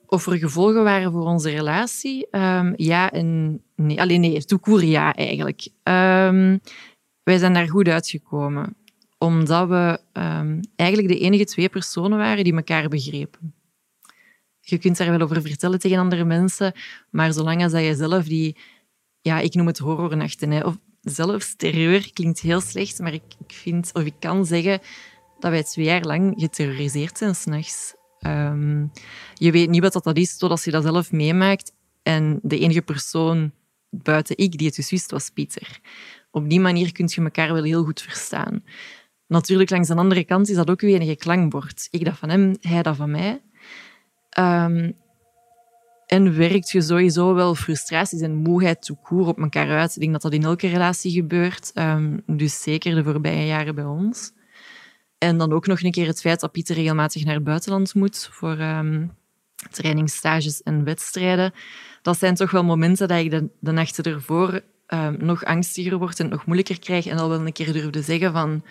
Of 0.06 0.26
er 0.26 0.38
gevolgen 0.38 0.84
waren 0.84 1.12
voor 1.12 1.24
onze 1.24 1.50
relatie? 1.50 2.26
Um, 2.30 2.72
ja 2.76 3.10
en 3.10 3.60
nee. 3.76 4.00
Alleen 4.00 4.20
nee, 4.20 4.44
toekoer 4.44 4.84
ja 4.84 5.14
eigenlijk. 5.14 5.68
Um, 5.82 6.60
wij 7.22 7.38
zijn 7.38 7.54
daar 7.54 7.68
goed 7.68 7.88
uitgekomen. 7.88 8.76
Omdat 9.18 9.68
we 9.68 10.00
um, 10.12 10.60
eigenlijk 10.76 11.08
de 11.08 11.18
enige 11.18 11.44
twee 11.44 11.68
personen 11.68 12.18
waren 12.18 12.44
die 12.44 12.54
elkaar 12.54 12.88
begrepen. 12.88 13.54
Je 14.60 14.78
kunt 14.78 14.96
daar 14.96 15.10
wel 15.10 15.20
over 15.20 15.42
vertellen 15.42 15.78
tegen 15.78 15.98
andere 15.98 16.24
mensen, 16.24 16.72
maar 17.10 17.32
zolang 17.32 17.62
als 17.62 17.72
je 17.72 17.94
zelf 17.94 18.24
die... 18.24 18.56
Ja, 19.20 19.38
ik 19.38 19.54
noem 19.54 19.66
het 19.66 19.78
horrornachten. 19.78 20.50
Hè, 20.50 20.60
of 20.60 20.78
zelfs 21.00 21.56
terreur 21.56 22.12
klinkt 22.12 22.40
heel 22.40 22.60
slecht, 22.60 22.98
maar 22.98 23.12
ik, 23.12 23.22
ik 23.46 23.54
vind, 23.54 23.90
of 23.92 24.02
ik 24.02 24.14
kan 24.18 24.46
zeggen 24.46 24.80
dat 25.38 25.50
wij 25.50 25.62
twee 25.62 25.84
jaar 25.84 26.04
lang 26.04 26.34
geterroriseerd 26.36 27.18
zijn 27.18 27.34
s'nachts. 27.34 27.94
Um, 28.26 28.90
je 29.34 29.50
weet 29.50 29.68
niet 29.68 29.82
wat 29.82 30.04
dat 30.04 30.16
is 30.16 30.36
totdat 30.36 30.64
je 30.64 30.70
dat 30.70 30.82
zelf 30.82 31.12
meemaakt. 31.12 31.72
En 32.02 32.38
de 32.42 32.58
enige 32.58 32.82
persoon 32.82 33.52
buiten 33.90 34.36
ik 34.36 34.58
die 34.58 34.66
het 34.66 34.76
dus 34.76 34.90
wist, 34.90 35.10
was 35.10 35.30
Pieter. 35.30 35.80
Op 36.30 36.48
die 36.48 36.60
manier 36.60 36.92
kun 36.92 37.08
je 37.08 37.22
elkaar 37.22 37.52
wel 37.52 37.62
heel 37.62 37.84
goed 37.84 38.00
verstaan. 38.00 38.64
Natuurlijk, 39.26 39.70
langs 39.70 39.88
de 39.88 39.94
andere 39.94 40.24
kant 40.24 40.48
is 40.48 40.56
dat 40.56 40.70
ook 40.70 40.80
uw 40.80 40.88
enige 40.88 41.16
klankbord. 41.16 41.88
Ik 41.90 42.04
dat 42.04 42.18
van 42.18 42.28
hem, 42.28 42.56
hij 42.60 42.82
dat 42.82 42.96
van 42.96 43.10
mij. 43.10 43.42
Um, 44.38 44.96
en 46.06 46.36
werkt 46.36 46.70
je 46.70 46.80
sowieso 46.80 47.34
wel 47.34 47.54
frustraties 47.54 48.20
en 48.20 48.34
moeheid 48.34 48.82
toekoer 48.82 49.26
op 49.26 49.38
elkaar 49.38 49.78
uit. 49.78 49.94
Ik 49.94 50.00
denk 50.00 50.12
dat 50.12 50.22
dat 50.22 50.32
in 50.32 50.44
elke 50.44 50.68
relatie 50.68 51.12
gebeurt. 51.12 51.70
Um, 51.74 52.22
dus 52.26 52.62
zeker 52.62 52.94
de 52.94 53.04
voorbije 53.04 53.46
jaren 53.46 53.74
bij 53.74 53.84
ons. 53.84 54.32
En 55.18 55.38
dan 55.38 55.52
ook 55.52 55.66
nog 55.66 55.82
een 55.82 55.90
keer 55.90 56.06
het 56.06 56.20
feit 56.20 56.40
dat 56.40 56.52
Pieter 56.52 56.74
regelmatig 56.74 57.24
naar 57.24 57.34
het 57.34 57.44
buitenland 57.44 57.94
moet 57.94 58.28
voor 58.32 58.58
um, 58.60 59.16
trainingsstages 59.70 60.62
en 60.62 60.84
wedstrijden. 60.84 61.52
Dat 62.02 62.18
zijn 62.18 62.34
toch 62.34 62.50
wel 62.50 62.64
momenten 62.64 63.08
dat 63.08 63.18
ik 63.18 63.30
de, 63.60 63.72
nachten 63.72 64.04
ervoor 64.04 64.60
um, 64.88 65.16
nog 65.18 65.44
angstiger 65.44 65.98
word 65.98 66.20
en 66.20 66.28
nog 66.28 66.46
moeilijker 66.46 66.78
krijg. 66.78 67.06
En 67.06 67.18
al 67.18 67.28
wel 67.28 67.46
een 67.46 67.52
keer 67.52 67.72
durfde 67.72 68.02
zeggen 68.02 68.32
van... 68.32 68.64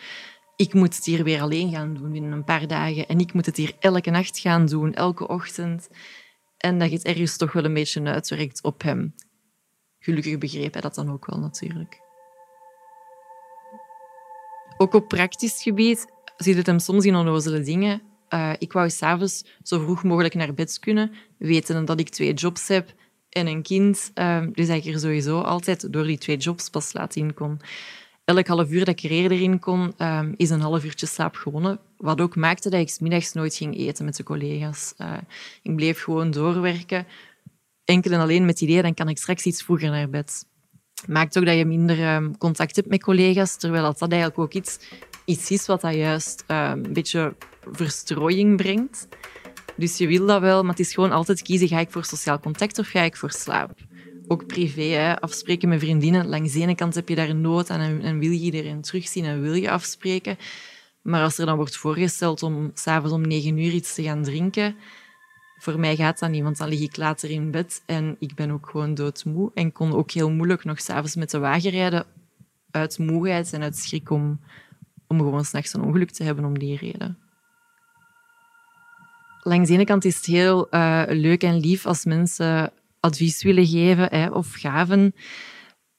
Ik 0.56 0.74
moet 0.74 0.96
het 0.96 1.06
hier 1.06 1.24
weer 1.24 1.42
alleen 1.42 1.72
gaan 1.72 1.94
doen 1.94 2.12
binnen 2.12 2.32
een 2.32 2.44
paar 2.44 2.68
dagen. 2.68 3.08
En 3.08 3.20
ik 3.20 3.34
moet 3.34 3.46
het 3.46 3.58
hier 3.58 3.74
elke 3.80 4.10
nacht 4.10 4.40
gaan 4.40 4.66
doen, 4.66 4.94
elke 4.94 5.28
ochtend. 5.28 5.90
En 6.58 6.80
dat 6.80 6.90
je 6.90 6.96
het 6.96 7.06
ergens 7.06 7.38
toch 7.38 7.52
wel 7.52 7.64
een 7.64 7.74
beetje 7.74 8.04
uitwerkt 8.04 8.64
op 8.64 8.82
hem. 8.82 9.16
Gelukkig 10.00 10.38
begreep 10.38 10.74
hij 10.74 10.82
dat 10.82 10.96
dan 10.96 11.12
ook 11.12 11.26
wel 11.26 11.40
natuurlijk. 11.40 12.02
Ook 14.78 14.94
op 14.94 15.08
praktisch 15.08 15.62
gebied 15.62 16.06
ziet 16.38 16.56
het 16.56 16.66
hem 16.66 16.80
soms 16.80 17.06
in 17.06 17.16
onnozele 17.16 17.62
dingen. 17.62 18.02
Uh, 18.30 18.52
ik 18.58 18.74
wou 18.74 18.90
s'avonds 18.90 19.46
zo 19.64 19.80
vroeg 19.80 20.04
mogelijk 20.04 20.34
naar 20.34 20.54
bed 20.54 20.80
kunnen, 20.80 21.12
weten 21.38 21.86
dat 21.86 22.00
ik 22.00 22.10
twee 22.10 22.34
jobs 22.34 22.68
heb 22.68 22.94
en 23.30 23.48
een 23.48 23.62
kind. 23.62 24.12
Uh, 24.16 24.44
dus 24.54 24.68
dat 24.68 24.86
ik 24.86 24.94
er 24.94 25.00
sowieso 25.00 25.42
altijd 25.42 25.94
door 25.94 26.04
die 26.04 26.18
twee 26.18 26.38
jobs 26.38 26.70
pas 26.70 26.94
laat 26.94 27.16
in 27.16 27.34
kon. 27.34 27.60
Elk 28.26 28.48
half 28.48 28.70
uur 28.70 28.86
dat 28.86 29.00
ik 29.00 29.04
er 29.04 29.12
eerder 29.12 29.42
in 29.42 29.60
kon, 29.60 29.94
uh, 29.98 30.22
is 30.36 30.50
een 30.50 30.62
half 30.62 30.84
uurtje 30.84 31.06
slaap 31.06 31.36
gewonnen. 31.36 31.80
Wat 31.98 32.22
ook 32.22 32.36
maakte 32.36 32.70
dat 32.70 32.80
ik 32.80 32.90
s 32.90 33.00
middags 33.00 33.34
nooit 33.34 33.56
ging 33.56 33.78
eten 33.78 34.06
met 34.06 34.16
de 34.16 34.24
collega's. 34.24 34.94
ik 35.62 35.76
bleef 35.76 36.04
gewoon 36.04 36.32
doorwerken. 36.32 37.06
enkel 37.86 38.12
en 38.12 38.20
alleen 38.20 38.46
met 38.46 38.60
het 38.60 38.70
idee, 38.70 38.82
dan 38.82 38.94
kan 38.94 39.10
ik 39.10 39.18
straks 39.18 39.46
iets 39.46 39.64
vroeger 39.64 39.90
naar 39.90 40.10
bed. 40.10 40.46
Maakt 41.06 41.38
ook 41.38 41.46
dat 41.46 41.58
je 41.58 41.66
minder 41.66 42.02
ehm, 42.02 42.32
contact 42.38 42.76
hebt 42.76 42.88
met 42.88 43.04
collega's, 43.04 43.58
terwijl 43.58 43.84
dat, 43.84 44.00
dat 44.00 44.12
eigenlijk 44.12 44.40
ook 44.40 44.54
iets, 44.54 44.80
iets 45.28 45.52
is 45.52 45.66
wat 45.66 45.82
dat 45.82 45.94
juist 45.94 46.44
ehm, 46.48 46.84
een 46.84 46.94
beetje 46.94 47.36
verstrooiing 47.72 48.58
brengt. 48.58 49.08
Dus 49.76 49.98
je 49.98 50.08
wil 50.08 50.26
dat 50.26 50.42
wel, 50.42 50.62
maar 50.62 50.72
het 50.72 50.80
is 50.80 50.94
gewoon 50.94 51.12
altijd 51.12 51.42
kiezen, 51.42 51.68
ga 51.68 51.80
ik 51.80 51.92
voor 51.92 52.06
sociaal 52.06 52.40
contact 52.40 52.80
of 52.80 52.88
ga 52.88 53.02
ik 53.02 53.16
voor 53.16 53.32
slaap? 53.32 53.72
Ook 54.28 54.46
privé, 54.46 55.16
afspreken 55.20 55.70
met 55.70 55.80
vriendinnen. 55.80 56.28
Langs 56.28 56.54
de 56.54 56.60
ene 56.60 56.76
kant 56.76 56.96
heb 56.96 57.10
je 57.10 57.16
daar 57.16 57.36
nood 57.36 57.70
aan 57.70 57.80
en, 57.80 58.02
en 58.02 58.20
wil 58.20 58.32
je 58.32 58.40
iedereen 58.40 58.82
terugzien 58.82 59.26
en 59.26 59.42
wil 59.42 59.54
je 59.54 59.72
afspreken. 59.72 60.38
Maar 61.02 61.24
als 61.24 61.38
er 61.38 61.46
dan 61.46 61.56
wordt 61.56 61.78
voorgesteld 61.78 62.44
om 62.44 62.72
s'avonds 62.74 63.14
om 63.14 63.22
negen 63.22 63.58
uur 63.58 63.72
iets 63.72 63.94
te 63.94 64.04
gaan 64.04 64.24
drinken, 64.24 64.76
voor 65.58 65.80
mij 65.80 65.96
gaat 65.96 66.20
dat 66.20 66.30
niet, 66.30 66.44
want 66.44 66.58
dan 66.58 66.70
lig 66.70 66.80
ik 66.80 66.98
later 66.98 67.30
in 67.30 67.52
bed 67.52 67.84
en 67.86 68.16
ik 68.20 68.36
ben 68.36 68.52
ook 68.52 68.70
gewoon 68.70 68.94
doodmoe. 68.94 69.52
En 69.54 69.72
kon 69.72 69.94
ook 69.94 70.12
heel 70.12 70.32
moeilijk 70.32 70.64
nog 70.64 70.82
s'avonds 70.82 71.16
met 71.16 71.32
de 71.32 71.40
wagen 71.40 71.72
rijden 71.72 72.06
uit 72.72 72.98
moeheid 72.98 73.54
en 73.54 73.62
uit 73.62 73.78
schrik 73.78 74.10
om, 74.10 74.40
om 75.08 75.18
gewoon 75.18 75.46
s'nachts 75.46 75.74
een 75.74 75.82
ongeluk 75.82 76.12
te 76.12 76.24
hebben 76.24 76.46
om 76.46 76.60
die 76.60 76.78
reden. 76.78 77.18
Langs 79.42 79.68
de 79.68 79.74
ene 79.74 79.86
kant 79.86 80.06
is 80.06 80.16
het 80.16 80.26
heel 80.26 80.68
uh, 80.72 81.04
leuk 81.08 81.44
en 81.44 81.60
lief 81.60 81.86
als 81.86 82.06
mensen 82.06 82.72
advies 83.00 83.44
willen 83.44 83.66
geven 83.66 84.08
hè, 84.10 84.30
of 84.30 84.54
gaven. 84.54 85.16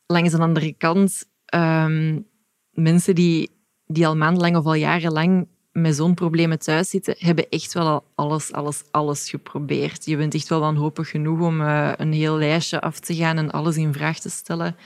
Langs 0.06 0.32
de 0.32 0.38
andere 0.38 0.72
kant, 0.72 1.24
um, 1.54 2.26
mensen 2.70 3.14
die, 3.14 3.50
die 3.86 4.06
al 4.06 4.16
maandenlang 4.16 4.56
of 4.56 4.64
al 4.64 4.74
jarenlang 4.74 5.46
met 5.72 5.96
zo'n 5.96 6.14
problemen 6.14 6.58
thuis 6.58 6.90
zitten, 6.90 7.14
hebben 7.18 7.48
echt 7.48 7.72
wel 7.72 7.86
al 7.86 8.04
alles, 8.14 8.52
alles, 8.52 8.82
alles 8.90 9.30
geprobeerd. 9.30 10.04
Je 10.04 10.16
bent 10.16 10.34
echt 10.34 10.48
wel 10.48 10.60
wanhopig 10.60 11.10
genoeg 11.10 11.40
om 11.40 11.60
uh, 11.60 11.92
een 11.96 12.12
heel 12.12 12.36
lijstje 12.36 12.80
af 12.80 12.98
te 13.00 13.14
gaan 13.14 13.38
en 13.38 13.50
alles 13.50 13.76
in 13.76 13.92
vraag 13.92 14.18
te 14.18 14.30
stellen. 14.30 14.76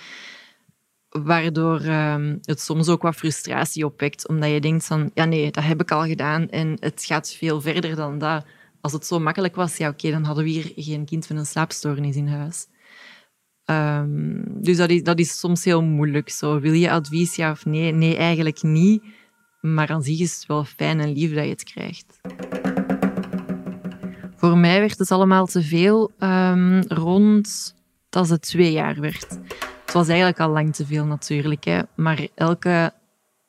Waardoor 1.13 1.81
uh, 1.81 2.33
het 2.43 2.61
soms 2.61 2.89
ook 2.89 3.03
wat 3.03 3.15
frustratie 3.15 3.85
opwekt, 3.85 4.29
omdat 4.29 4.51
je 4.51 4.61
denkt 4.61 4.87
van, 4.87 5.11
ja 5.15 5.25
nee, 5.25 5.51
dat 5.51 5.65
heb 5.65 5.81
ik 5.81 5.91
al 5.91 6.05
gedaan 6.05 6.49
en 6.49 6.77
het 6.81 7.05
gaat 7.05 7.35
veel 7.39 7.61
verder 7.61 7.97
dan 7.97 8.19
dat. 8.19 8.45
Als 8.81 8.93
het 8.93 9.07
zo 9.07 9.19
makkelijk 9.19 9.55
was, 9.55 9.77
ja 9.77 9.89
oké, 9.89 10.11
dan 10.11 10.25
hadden 10.25 10.45
we 10.45 10.51
hier 10.51 10.73
geen 10.77 11.05
kind 11.05 11.29
met 11.29 11.39
een 11.39 11.47
slaapstoornis 11.47 12.17
in 12.17 12.29
huis. 12.29 12.67
Um, 13.67 14.63
dus 14.63 14.77
dat 14.77 14.91
is, 14.91 15.03
dat 15.03 15.19
is 15.19 15.39
soms 15.39 15.65
heel 15.65 15.83
moeilijk. 15.83 16.31
Zo, 16.31 16.61
wil 16.61 16.73
je 16.73 16.91
advies, 16.91 17.37
ja 17.37 17.51
of 17.51 17.65
nee? 17.65 17.93
Nee, 17.93 18.17
eigenlijk 18.17 18.63
niet. 18.63 19.03
Maar 19.61 19.91
aan 19.91 20.03
zich 20.03 20.21
is 20.21 20.35
het 20.35 20.47
wel 20.47 20.65
fijn 20.65 21.01
en 21.01 21.13
lief 21.13 21.35
dat 21.35 21.45
je 21.45 21.51
het 21.51 21.65
krijgt. 21.65 22.21
Voor 24.37 24.59
mij 24.59 24.81
werd 24.81 24.99
het 24.99 25.11
allemaal 25.11 25.47
te 25.47 25.63
veel 25.63 26.11
um, 26.19 26.83
rond 26.89 27.75
dat 28.09 28.29
het 28.29 28.43
twee 28.43 28.73
jaar 28.73 29.01
werd. 29.01 29.39
Het 29.93 30.01
was 30.01 30.11
eigenlijk 30.11 30.41
al 30.41 30.49
lang 30.51 30.75
te 30.75 30.87
veel 30.87 31.05
natuurlijk. 31.05 31.65
Hè. 31.65 31.81
Maar 31.97 32.29
elke, 32.35 32.93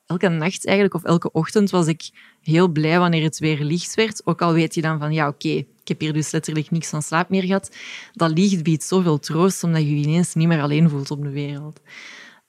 elke 0.06 0.28
nacht 0.28 0.66
eigenlijk, 0.66 0.94
of 0.94 1.04
elke 1.04 1.32
ochtend 1.32 1.70
was 1.70 1.86
ik 1.86 2.10
heel 2.40 2.68
blij 2.68 2.98
wanneer 2.98 3.22
het 3.22 3.38
weer 3.38 3.62
licht 3.62 3.94
werd. 3.94 4.26
Ook 4.26 4.42
al 4.42 4.52
weet 4.52 4.74
je 4.74 4.80
dan 4.82 4.98
van, 4.98 5.12
ja 5.12 5.28
oké, 5.28 5.48
ik 5.48 5.88
heb 5.88 6.00
hier 6.00 6.12
dus 6.12 6.30
letterlijk 6.30 6.70
niks 6.70 6.88
van 6.88 7.02
slaap 7.02 7.28
meer 7.28 7.42
gehad. 7.42 7.76
Dat 8.12 8.38
licht 8.38 8.62
biedt 8.62 8.82
zoveel 8.82 9.18
troost, 9.18 9.64
omdat 9.64 9.82
je 9.82 10.00
je 10.00 10.06
ineens 10.06 10.34
niet 10.34 10.48
meer 10.48 10.60
alleen 10.60 10.90
voelt 10.90 11.10
op 11.10 11.22
de 11.22 11.30
wereld. 11.30 11.80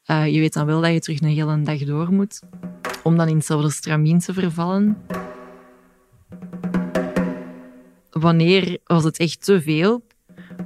Uh, 0.05 0.27
je 0.33 0.39
weet 0.39 0.53
dan 0.53 0.65
wel 0.65 0.81
dat 0.81 0.91
je 0.91 0.99
terug 0.99 1.21
een 1.21 1.27
hele 1.27 1.61
dag 1.61 1.79
door 1.79 2.13
moet 2.13 2.41
om 3.03 3.17
dan 3.17 3.27
in 3.27 3.35
hetzelfde 3.35 3.69
stramien 3.69 4.19
te 4.19 4.33
vervallen. 4.33 4.97
Wanneer 8.09 8.77
was 8.83 9.03
het 9.03 9.17
echt 9.17 9.45
te 9.45 9.61
veel? 9.61 10.03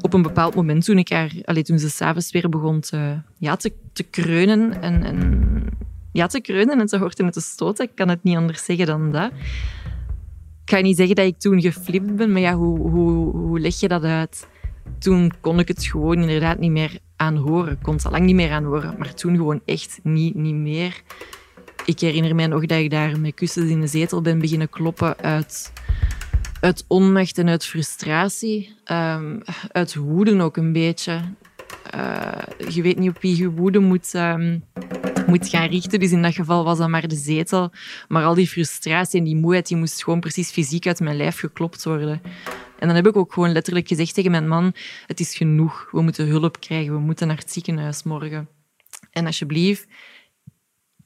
Op 0.02 0.14
een 0.14 0.22
bepaald 0.22 0.56
moment, 0.56 0.86
toen, 0.86 0.98
ik 0.98 1.10
haar, 1.10 1.32
allez, 1.44 1.64
toen 1.64 1.80
ze 1.80 1.90
s'avonds 1.90 2.32
weer 2.32 2.50
begon 2.50 2.80
te, 2.80 3.22
ja, 3.38 3.56
te, 3.56 3.74
te 3.94 4.04
kreunen 4.04 4.82
en, 4.82 5.04
en, 5.04 5.64
ja, 6.12 6.28
te 6.28 6.42
kreunen 6.42 6.80
en 6.80 6.86
te 6.86 6.98
horten 6.98 7.26
en 7.26 7.32
te 7.32 7.42
stoten, 7.42 7.86
ik 7.86 7.96
kan 7.96 8.10
het 8.10 8.24
niet 8.24 8.38
anders 8.38 8.66
zeggen 8.66 8.86
dan 8.86 9.12
dat. 9.12 9.32
Ik 10.64 10.76
ga 10.76 10.80
niet 10.80 10.98
zeggen 10.98 11.16
dat 11.16 11.26
ik 11.26 11.40
toen 11.40 11.62
geflipt 11.62 12.16
ben, 12.16 12.32
maar 12.32 12.42
ja, 12.42 12.54
hoe, 12.54 12.80
hoe, 12.80 13.36
hoe 13.38 13.60
leg 13.60 13.80
je 13.80 13.88
dat 13.88 14.04
uit? 14.04 14.48
Toen 15.00 15.32
kon 15.42 15.60
ik 15.60 15.68
het 15.68 15.86
gewoon 15.86 16.22
inderdaad 16.22 16.60
niet 16.60 16.72
meer 16.72 17.00
aanhoren. 17.16 17.72
Ik 17.72 17.82
kon 17.82 17.94
het 17.94 18.06
al 18.06 18.12
lang 18.12 18.26
niet 18.26 18.36
meer 18.36 18.52
aanhoren, 18.52 18.96
maar 18.98 19.14
toen 19.14 19.36
gewoon 19.36 19.62
echt 19.66 20.00
niet, 20.04 20.36
niet 20.36 20.56
meer 20.56 21.04
ik 21.90 22.00
herinner 22.00 22.36
mij 22.36 22.48
nog 22.48 22.66
dat 22.66 22.80
ik 22.80 22.90
daar 22.90 23.20
met 23.20 23.34
kussens 23.34 23.70
in 23.70 23.82
de 23.82 23.88
zetel 23.88 24.22
ben 24.22 24.40
beginnen 24.40 24.70
kloppen 24.70 25.18
uit, 25.18 25.74
uit 26.60 26.86
onmacht 26.88 27.38
en 27.38 27.50
uit 27.50 27.66
frustratie. 27.66 28.76
Uit 29.72 29.96
woede 29.96 30.42
ook 30.42 30.58
een 30.58 30.74
beetje. 30.74 31.22
Uh, 31.96 32.32
je 32.70 32.82
weet 32.82 33.00
niet 33.00 33.10
op 33.10 33.22
wie 33.22 33.38
je 33.38 33.52
woede 33.52 33.80
moet, 33.80 34.14
um, 34.14 34.64
moet 35.28 35.50
gaan 35.50 35.68
richten. 35.68 36.00
Dus 36.00 36.12
in 36.12 36.22
dat 36.22 36.34
geval 36.34 36.64
was 36.64 36.78
dat 36.78 36.90
maar 36.90 37.08
de 37.08 37.16
zetel. 37.16 37.72
Maar 38.08 38.24
al 38.24 38.34
die 38.34 38.48
frustratie 38.48 39.20
en 39.20 39.26
die 39.26 39.36
moeheid 39.36 39.68
die 39.68 39.78
moest 39.78 40.04
gewoon 40.04 40.20
precies 40.20 40.52
fysiek 40.52 40.88
uit 40.88 41.00
mijn 41.00 41.18
lijf 41.18 41.40
geklopt 41.40 41.84
worden. 41.84 42.22
En 42.80 42.88
dan 42.88 42.96
heb 42.96 43.08
ik 43.08 43.18
ook 43.18 43.34
gewoon 43.34 43.52
letterlijk 43.52 43.88
gezegd 43.88 44.14
tegen 44.14 44.32
mijn 44.32 44.48
man: 44.48 44.74
Het 45.06 45.20
is 45.20 45.36
genoeg, 45.36 45.88
we 45.92 46.02
moeten 46.02 46.28
hulp 46.28 46.60
krijgen, 46.60 46.94
we 46.94 47.00
moeten 47.00 47.28
naar 47.28 47.38
het 47.38 47.52
ziekenhuis 47.52 48.04
morgen. 48.04 48.50
En 49.12 49.26
alsjeblieft, 49.26 49.88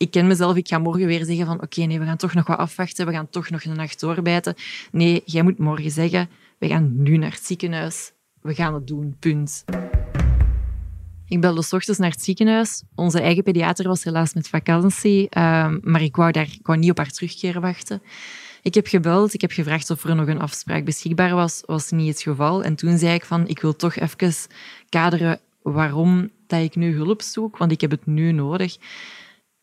ik 0.04 0.12
ken 0.12 0.28
mezelf, 0.28 0.56
ik 0.56 0.68
ga 0.68 0.78
morgen 0.78 1.06
weer 1.06 1.26
zeggen 1.26 1.46
van 1.46 1.62
oké, 1.62 1.82
nee, 1.82 2.00
we 2.00 2.06
gaan 2.06 2.18
toch 2.18 2.34
nog 2.34 2.48
wat 2.48 2.58
afwachten, 2.58 3.06
we 3.06 3.12
gaan 3.12 3.30
toch 3.30 3.50
nog 3.50 3.64
een 3.64 3.76
nacht 3.76 4.00
doorbijten. 4.00 4.56
Nee, 4.92 5.22
jij 5.26 5.44
moet 5.44 5.58
morgen 5.58 5.92
zeggen, 5.92 6.30
we 6.58 6.68
gaan 6.68 6.92
nu 6.96 7.18
naar 7.18 7.32
het 7.32 7.46
ziekenhuis, 7.46 8.12
we 8.42 8.54
gaan 8.54 8.74
het 8.74 8.88
doen, 8.88 9.16
punt. 9.20 9.64
Ik 11.28 11.42
belde 11.42 11.62
s 11.62 11.74
ochtends 11.74 12.00
naar 12.00 12.12
het 12.12 12.24
ziekenhuis. 12.24 12.84
Onze 12.96 13.22
eigen 13.22 13.44
pediater 13.44 13.88
was 13.88 14.04
helaas 14.04 14.34
met 14.34 14.48
vakantie, 14.48 15.30
ehm, 15.30 15.80
maar 15.82 16.02
ik 16.02 16.16
wou, 16.16 16.32
daar, 16.32 16.48
ik 16.64 16.76
niet 16.76 16.90
op 16.90 16.98
haar 16.98 17.12
terugkeer 17.12 17.62
wachten. 17.62 18.02
Ik 18.62 18.74
heb 18.74 18.88
gebeld, 18.88 19.34
ik 19.34 19.42
heb 19.42 19.52
gevraagd 19.52 19.90
of 19.90 20.04
er 20.04 20.16
nog 20.16 20.28
een 20.28 20.42
afspraak 20.42 20.86
beschikbaar 20.86 21.36
was. 21.36 21.64
was 21.66 21.92
niet 21.92 22.08
het 22.08 22.22
geval. 22.22 22.64
En 22.64 22.76
toen 22.76 22.98
zei 22.98 23.14
ik 23.14 23.26
van, 23.26 23.48
ik 23.48 23.60
wil 23.60 23.76
toch 23.76 23.96
even 23.96 24.34
kaderen 24.90 25.40
waarom 25.62 26.30
dat 26.48 26.62
ik 26.62 26.76
nu 26.76 26.96
hulp 26.96 27.22
zoek, 27.22 27.58
want 27.58 27.72
ik 27.72 27.82
heb 27.82 27.92
het 27.92 28.06
nu 28.06 28.32
nodig. 28.32 28.78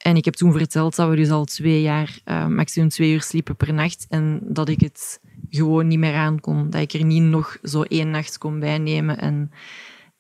En 0.03 0.17
ik 0.17 0.25
heb 0.25 0.35
toen 0.35 0.53
verteld 0.53 0.97
dat 0.97 1.09
we 1.09 1.17
dus 1.17 1.31
al 1.31 1.45
twee 1.45 1.83
jaar 1.83 2.19
uh, 2.25 2.87
twee 2.87 3.13
uur 3.13 3.23
sliepen 3.23 3.57
per 3.57 3.73
nacht 3.73 4.07
en 4.09 4.41
dat 4.43 4.69
ik 4.69 4.81
het 4.81 5.21
gewoon 5.49 5.87
niet 5.87 5.99
meer 5.99 6.15
aan 6.15 6.41
kon. 6.41 6.71
Dat 6.71 6.81
ik 6.81 6.93
er 6.93 7.05
niet 7.05 7.23
nog 7.23 7.59
zo 7.63 7.83
één 7.83 8.11
nacht 8.11 8.39
kon 8.39 8.61
bijnemen. 8.61 9.19
En 9.19 9.51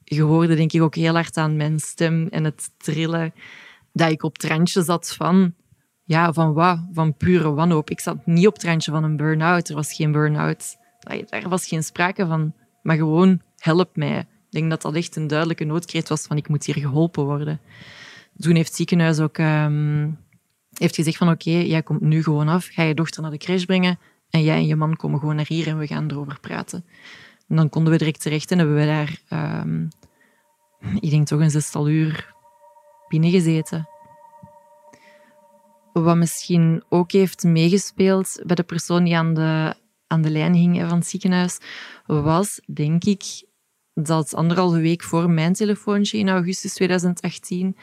je 0.04 0.22
hoorde 0.22 0.54
denk 0.54 0.72
ik 0.72 0.82
ook 0.82 0.94
heel 0.94 1.14
hard 1.14 1.36
aan 1.36 1.56
mijn 1.56 1.78
stem 1.78 2.26
en 2.30 2.44
het 2.44 2.70
trillen 2.76 3.34
dat 3.92 4.10
ik 4.10 4.22
op 4.22 4.32
het 4.32 4.44
randje 4.44 4.82
zat 4.82 5.14
van... 5.14 5.54
Ja, 6.04 6.32
van 6.32 6.52
wat? 6.52 6.78
Van 6.92 7.16
pure 7.16 7.50
wanhoop. 7.50 7.90
Ik 7.90 8.00
zat 8.00 8.26
niet 8.26 8.46
op 8.46 8.54
het 8.54 8.64
randje 8.64 8.90
van 8.90 9.04
een 9.04 9.16
burn-out. 9.16 9.68
Er 9.68 9.74
was 9.74 9.92
geen 9.92 10.12
burn-out. 10.12 10.76
Er 11.28 11.48
was 11.48 11.66
geen 11.66 11.82
sprake 11.82 12.26
van. 12.26 12.54
Maar 12.82 12.96
gewoon, 12.96 13.40
help 13.56 13.96
mij. 13.96 14.18
Ik 14.18 14.26
denk 14.48 14.70
dat 14.70 14.82
dat 14.82 14.94
echt 14.94 15.16
een 15.16 15.26
duidelijke 15.26 15.64
noodkreet 15.64 16.08
was 16.08 16.22
van 16.22 16.36
ik 16.36 16.48
moet 16.48 16.64
hier 16.64 16.74
geholpen 16.78 17.24
worden 17.24 17.60
toen 18.40 18.54
heeft 18.54 18.66
het 18.66 18.76
ziekenhuis 18.76 19.20
ook 19.20 19.38
um, 19.38 20.18
heeft 20.72 20.94
gezegd 20.94 21.16
van 21.16 21.30
oké, 21.30 21.50
jij 21.50 21.82
komt 21.82 22.00
nu 22.00 22.22
gewoon 22.22 22.48
af, 22.48 22.66
ga 22.66 22.82
je 22.82 22.94
dochter 22.94 23.22
naar 23.22 23.30
de 23.30 23.38
crash 23.38 23.64
brengen 23.64 23.98
en 24.30 24.42
jij 24.42 24.56
en 24.56 24.66
je 24.66 24.76
man 24.76 24.96
komen 24.96 25.18
gewoon 25.18 25.36
naar 25.36 25.46
hier 25.48 25.66
en 25.66 25.78
we 25.78 25.86
gaan 25.86 26.10
erover 26.10 26.40
praten. 26.40 26.84
En 27.48 27.56
dan 27.56 27.68
konden 27.68 27.92
we 27.92 27.98
direct 27.98 28.20
terecht 28.20 28.50
en 28.50 28.58
hebben 28.58 28.76
we 28.76 28.86
daar, 28.86 29.20
um, 29.62 29.88
ik 31.00 31.10
denk 31.10 31.26
toch 31.26 31.40
een 31.40 31.50
zestal 31.50 31.88
uur 31.88 32.34
binnengezeten. 33.08 33.88
Wat 35.92 36.16
misschien 36.16 36.84
ook 36.88 37.12
heeft 37.12 37.42
meegespeeld 37.42 38.42
bij 38.46 38.56
de 38.56 38.62
persoon 38.62 39.04
die 39.04 39.16
aan 39.16 39.34
de, 39.34 39.74
aan 40.06 40.22
de 40.22 40.30
lijn 40.30 40.54
hing 40.54 40.88
van 40.88 40.98
het 40.98 41.06
ziekenhuis, 41.06 41.58
was, 42.06 42.60
denk 42.66 43.04
ik, 43.04 43.44
dat 43.94 44.34
anderhalve 44.34 44.80
week 44.80 45.02
voor 45.02 45.30
mijn 45.30 45.52
telefoontje 45.52 46.18
in 46.18 46.28
augustus 46.28 46.74
2018 46.74 47.76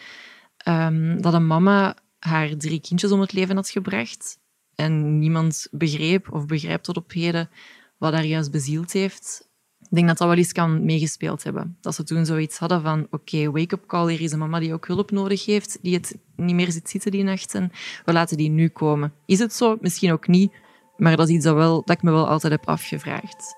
um, 0.67 1.21
dat 1.21 1.33
een 1.33 1.47
mama 1.47 1.95
haar 2.19 2.57
drie 2.57 2.81
kindjes 2.81 3.11
om 3.11 3.19
het 3.19 3.33
leven 3.33 3.55
had 3.55 3.69
gebracht. 3.69 4.39
En 4.75 5.19
niemand 5.19 5.67
begreep 5.71 6.33
of 6.33 6.45
begrijpt 6.45 6.83
tot 6.83 6.97
op 6.97 7.11
heden 7.11 7.49
wat 7.97 8.13
haar 8.13 8.25
juist 8.25 8.51
bezield 8.51 8.91
heeft. 8.91 9.49
Ik 9.79 9.95
denk 9.95 10.07
dat 10.07 10.17
dat 10.17 10.27
wel 10.27 10.37
eens 10.37 10.51
kan 10.51 10.85
meegespeeld 10.85 11.43
hebben. 11.43 11.77
Dat 11.81 11.95
ze 11.95 12.03
toen 12.03 12.25
zoiets 12.25 12.57
hadden 12.57 12.81
van, 12.81 13.07
oké, 13.09 13.51
wake-up 13.51 13.85
call, 13.85 14.09
hier 14.09 14.21
is 14.21 14.31
een 14.31 14.39
mama 14.39 14.59
die 14.59 14.73
ook 14.73 14.87
hulp 14.87 15.11
nodig 15.11 15.45
heeft, 15.45 15.79
die 15.81 15.93
het 15.93 16.17
niet 16.35 16.55
meer 16.55 16.71
zit 16.71 16.89
zitten 16.89 17.11
die 17.11 17.23
nachten. 17.23 17.71
We 18.05 18.13
laten 18.13 18.37
die 18.37 18.49
nu 18.49 18.69
komen. 18.69 19.13
Is 19.25 19.39
het 19.39 19.53
zo? 19.53 19.77
Misschien 19.81 20.11
ook 20.11 20.27
niet. 20.27 20.53
Maar 20.97 21.17
dat 21.17 21.27
is 21.27 21.35
iets 21.35 21.43
dat, 21.43 21.55
wel, 21.55 21.81
dat 21.85 21.95
ik 21.95 22.03
me 22.03 22.11
wel 22.11 22.27
altijd 22.27 22.53
heb 22.53 22.67
afgevraagd. 22.67 23.56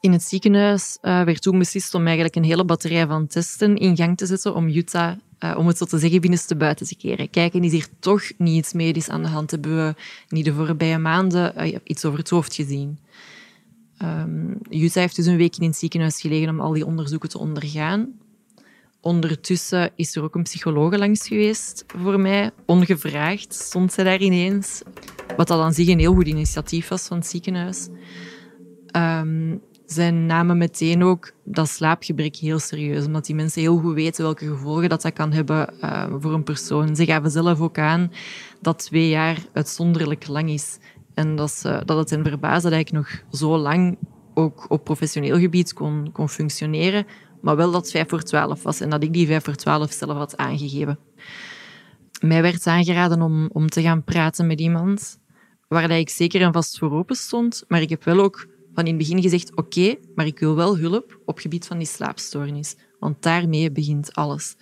In 0.00 0.12
het 0.12 0.22
ziekenhuis 0.22 0.98
uh, 1.02 1.22
werd 1.22 1.42
toen 1.42 1.58
beslist 1.58 1.94
om 1.94 2.04
eigenlijk 2.04 2.36
een 2.36 2.44
hele 2.44 2.64
batterij 2.64 3.06
van 3.06 3.26
testen 3.26 3.76
in 3.76 3.96
gang 3.96 4.16
te 4.16 4.26
zetten 4.26 4.54
om 4.54 4.68
Utah, 4.68 5.16
uh, 5.40 5.54
om 5.58 5.66
het 5.66 5.78
zo 5.78 5.84
te 5.84 5.98
zeggen, 5.98 6.20
binnenste 6.20 6.56
buiten 6.56 6.86
te 6.86 6.96
keren. 6.96 7.30
Kijken, 7.30 7.64
is 7.64 7.72
hier 7.72 7.86
toch 7.98 8.22
niet 8.38 8.56
iets 8.56 8.72
medisch 8.72 9.08
aan 9.08 9.22
de 9.22 9.28
hand? 9.28 9.50
Hebben 9.50 9.76
we 9.76 9.94
niet 10.28 10.44
de 10.44 10.54
voorbije 10.54 10.98
maanden 10.98 11.66
uh, 11.66 11.76
iets 11.84 12.04
over 12.04 12.18
het 12.18 12.30
hoofd 12.30 12.54
gezien? 12.54 12.98
Um, 14.02 14.58
Jutta 14.70 15.00
heeft 15.00 15.16
dus 15.16 15.26
een 15.26 15.36
week 15.36 15.56
in 15.56 15.66
het 15.66 15.76
ziekenhuis 15.76 16.20
gelegen 16.20 16.48
om 16.48 16.60
al 16.60 16.72
die 16.72 16.86
onderzoeken 16.86 17.28
te 17.28 17.38
ondergaan. 17.38 18.12
Ondertussen 19.00 19.90
is 19.96 20.16
er 20.16 20.22
ook 20.22 20.34
een 20.34 20.42
psycholoog 20.42 20.96
langs 20.96 21.28
geweest 21.28 21.84
voor 21.86 22.20
mij. 22.20 22.50
Ongevraagd 22.66 23.54
stond 23.54 23.92
zij 23.92 24.04
daar 24.04 24.20
ineens. 24.20 24.82
Wat 25.36 25.48
dat 25.48 25.60
aan 25.60 25.74
zich 25.74 25.88
een 25.88 25.98
heel 25.98 26.14
goed 26.14 26.26
initiatief 26.26 26.88
was 26.88 27.06
van 27.06 27.16
het 27.16 27.26
ziekenhuis. 27.26 27.88
Um, 28.96 29.60
zij 29.92 30.10
namen 30.10 30.58
meteen 30.58 31.02
ook 31.02 31.32
dat 31.44 31.68
slaapgebrek 31.68 32.36
heel 32.36 32.58
serieus, 32.58 33.06
omdat 33.06 33.26
die 33.26 33.34
mensen 33.34 33.60
heel 33.60 33.78
goed 33.78 33.94
weten 33.94 34.22
welke 34.22 34.46
gevolgen 34.46 34.88
dat, 34.88 35.02
dat 35.02 35.12
kan 35.12 35.32
hebben 35.32 35.74
uh, 35.84 36.06
voor 36.18 36.32
een 36.32 36.42
persoon. 36.42 36.96
Ze 36.96 37.04
gaven 37.04 37.30
zelf 37.30 37.60
ook 37.60 37.78
aan 37.78 38.12
dat 38.60 38.78
twee 38.78 39.08
jaar 39.08 39.38
uitzonderlijk 39.52 40.26
lang 40.28 40.50
is. 40.50 40.78
En 41.14 41.36
dat, 41.36 41.50
ze, 41.50 41.82
dat 41.84 41.98
het 41.98 42.10
hen 42.10 42.24
verbaasde 42.24 42.70
dat 42.70 42.78
ik 42.78 42.92
nog 42.92 43.08
zo 43.30 43.56
lang 43.56 43.98
ook 44.34 44.66
op 44.68 44.84
professioneel 44.84 45.38
gebied 45.38 45.72
kon, 45.72 46.12
kon 46.12 46.28
functioneren, 46.28 47.06
maar 47.40 47.56
wel 47.56 47.70
dat 47.70 47.82
het 47.82 47.90
5 47.90 48.08
voor 48.08 48.22
12 48.22 48.62
was 48.62 48.80
en 48.80 48.90
dat 48.90 49.02
ik 49.02 49.12
die 49.12 49.26
5 49.26 49.44
voor 49.44 49.54
12 49.54 49.92
zelf 49.92 50.16
had 50.16 50.36
aangegeven. 50.36 50.98
Mij 52.20 52.42
werd 52.42 52.66
aangeraden 52.66 53.22
om, 53.22 53.48
om 53.52 53.68
te 53.68 53.82
gaan 53.82 54.04
praten 54.04 54.46
met 54.46 54.60
iemand 54.60 55.18
waar 55.68 55.88
dat 55.88 55.98
ik 55.98 56.08
zeker 56.08 56.40
en 56.40 56.52
vast 56.52 56.78
voor 56.78 56.92
open 56.92 57.16
stond, 57.16 57.64
maar 57.68 57.80
ik 57.80 57.88
heb 57.88 58.04
wel 58.04 58.20
ook 58.20 58.46
van 58.74 58.84
in 58.84 58.94
het 58.94 58.98
begin 58.98 59.22
gezegd, 59.22 59.56
oké, 59.56 59.94
maar 60.14 60.26
ik 60.26 60.38
wil 60.38 60.54
wel 60.54 60.78
hulp 60.78 61.20
op 61.24 61.38
gebied 61.38 61.66
van 61.66 61.78
die 61.78 61.86
slaapstoornis, 61.86 62.76
want 62.98 63.22
daarmee 63.22 63.70
begint 63.70 64.14
alles. 64.14 64.56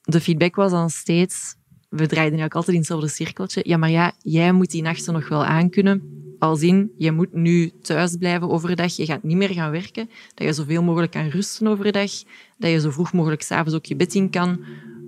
De 0.00 0.20
feedback 0.20 0.54
was 0.54 0.70
dan 0.70 0.90
steeds, 0.90 1.54
we 1.88 2.06
draaiden 2.06 2.38
eigenlijk 2.38 2.54
altijd 2.54 2.74
in 2.74 2.82
hetzelfde 2.82 3.08
cirkeltje, 3.08 3.62
ja, 3.64 3.76
maar 3.76 3.90
ja, 3.90 4.12
jij 4.18 4.52
moet 4.52 4.70
die 4.70 4.82
nachten 4.82 5.12
nog 5.12 5.28
wel 5.28 5.44
aankunnen, 5.44 6.22
als 6.38 6.62
in, 6.62 6.92
je 6.98 7.12
moet 7.12 7.32
nu 7.32 7.70
thuis 7.80 8.16
blijven 8.16 8.50
overdag, 8.50 8.96
je 8.96 9.04
gaat 9.04 9.22
niet 9.22 9.36
meer 9.36 9.48
gaan 9.48 9.70
werken, 9.70 10.10
dat 10.34 10.46
je 10.46 10.52
zoveel 10.52 10.82
mogelijk 10.82 11.12
kan 11.12 11.28
rusten 11.28 11.66
overdag, 11.66 12.10
dat 12.58 12.70
je 12.70 12.80
zo 12.80 12.90
vroeg 12.90 13.12
mogelijk 13.12 13.42
s'avonds 13.42 13.74
ook 13.74 13.84
je 13.84 13.96
bed 13.96 14.14
in 14.14 14.30
kan, 14.30 14.64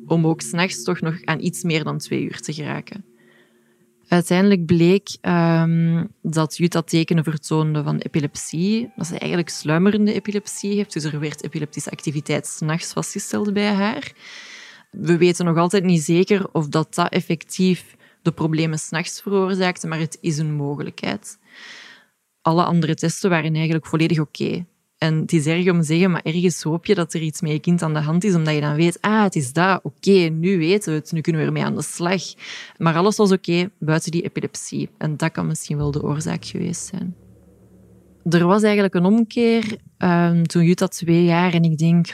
om 0.07 0.27
ook 0.27 0.41
s'nachts 0.41 0.83
toch 0.83 1.01
nog 1.01 1.25
aan 1.25 1.41
iets 1.41 1.63
meer 1.63 1.85
dan 1.85 1.99
twee 1.99 2.23
uur 2.23 2.41
te 2.41 2.53
geraken. 2.53 3.14
Uiteindelijk 4.15 4.67
bleek 4.67 5.17
um, 5.23 6.09
dat 6.23 6.57
Jutta 6.57 6.83
tekenen 6.83 7.25
vertoonde 7.25 7.83
van 7.83 7.99
epilepsie, 7.99 8.93
dat 8.97 9.07
ze 9.07 9.19
eigenlijk 9.19 9.51
sluimerende 9.51 10.13
epilepsie 10.13 10.75
heeft. 10.75 10.93
Dus 10.93 11.05
er 11.05 11.21
werd 11.21 11.45
epileptische 11.45 11.91
activiteit 11.91 12.47
s'nachts 12.47 12.93
vastgesteld 12.93 13.53
bij 13.53 13.73
haar. 13.73 14.13
We 14.91 15.17
weten 15.17 15.45
nog 15.45 15.57
altijd 15.57 15.85
niet 15.85 16.03
zeker 16.03 16.49
of 16.53 16.69
dat, 16.69 16.95
dat 16.95 17.13
effectief 17.13 17.97
de 18.23 18.33
problemen 18.33 18.79
s'nachts 18.79 19.21
veroorzaakte, 19.21 19.87
maar 19.87 19.99
het 19.99 20.19
is 20.21 20.39
een 20.39 20.55
mogelijkheid. 20.55 21.39
Alle 22.43 22.65
andere 22.65 22.95
testen 22.95 23.31
waren 23.31 23.55
eigenlijk 23.55 23.87
volledig 23.87 24.19
oké. 24.19 24.67
En 24.99 25.21
het 25.21 25.33
is 25.33 25.47
erg 25.47 25.71
om 25.71 25.81
te 25.81 25.87
zeggen, 25.87 26.11
maar 26.11 26.23
ergens 26.25 26.63
hoop 26.63 26.87
je 26.87 26.95
dat 26.95 27.15
er 27.15 27.21
iets 27.21 27.41
met 27.41 27.51
je 27.51 27.59
kind 27.59 27.83
aan 27.83 27.95
de 27.95 28.01
hand 28.01 28.25
is, 28.25 28.35
omdat 28.35 28.55
je 28.55 28.61
dan 28.61 28.75
weet, 28.75 28.99
ah, 29.01 29.23
het 29.23 29.37
is 29.37 29.53
dat, 29.53 29.81
oké, 29.83 30.11
nu 30.11 30.59
weten 30.59 30.93
we 30.93 30.99
het, 30.99 31.13
nu 31.13 31.21
kunnen 31.21 31.41
we 31.41 31.47
ermee 31.47 31.65
aan 31.65 31.75
de 31.75 31.83
slag. 31.83 32.23
Maar 32.79 32.95
alles 32.95 33.17
was 33.17 33.33
oké, 33.33 33.71
buiten 33.79 34.11
die 34.11 34.23
epilepsie. 34.23 34.89
En 34.99 35.17
dat 35.17 35.33
kan 35.33 35.47
misschien 35.47 35.77
wel 35.77 35.91
de 35.91 36.03
oorzaak 36.03 36.45
geweest 36.45 36.87
zijn. 36.87 37.15
Er 38.31 38.47
was 38.47 38.63
eigenlijk 38.63 38.95
een 38.95 39.05
omkeer 39.05 39.77
um, 39.99 40.47
toen 40.47 40.65
Jutta 40.65 40.87
twee 40.87 41.25
jaar 41.25 41.53
en 41.53 41.63
ik 41.63 41.79
denk 41.79 42.07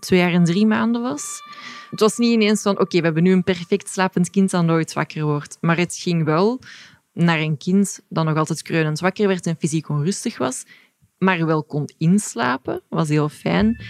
twee 0.00 0.18
jaar 0.18 0.32
en 0.32 0.44
drie 0.44 0.66
maanden 0.66 1.02
was. 1.02 1.42
Het 1.90 2.00
was 2.00 2.16
niet 2.16 2.32
ineens 2.32 2.62
van, 2.62 2.80
oké, 2.80 2.98
we 2.98 3.04
hebben 3.04 3.22
nu 3.22 3.32
een 3.32 3.44
perfect 3.44 3.88
slapend 3.88 4.30
kind 4.30 4.50
dat 4.50 4.64
nooit 4.64 4.92
wakker 4.92 5.24
wordt. 5.24 5.58
Maar 5.60 5.76
het 5.76 5.96
ging 5.96 6.24
wel 6.24 6.60
naar 7.12 7.38
een 7.38 7.56
kind 7.56 8.00
dat 8.08 8.24
nog 8.24 8.36
altijd 8.36 8.62
kreunend 8.62 9.00
wakker 9.00 9.28
werd 9.28 9.46
en 9.46 9.56
fysiek 9.58 9.88
onrustig 9.88 10.38
was 10.38 10.64
maar 11.18 11.46
wel 11.46 11.64
kon 11.64 11.88
inslapen. 11.98 12.80
was 12.88 13.08
heel 13.08 13.28
fijn. 13.28 13.82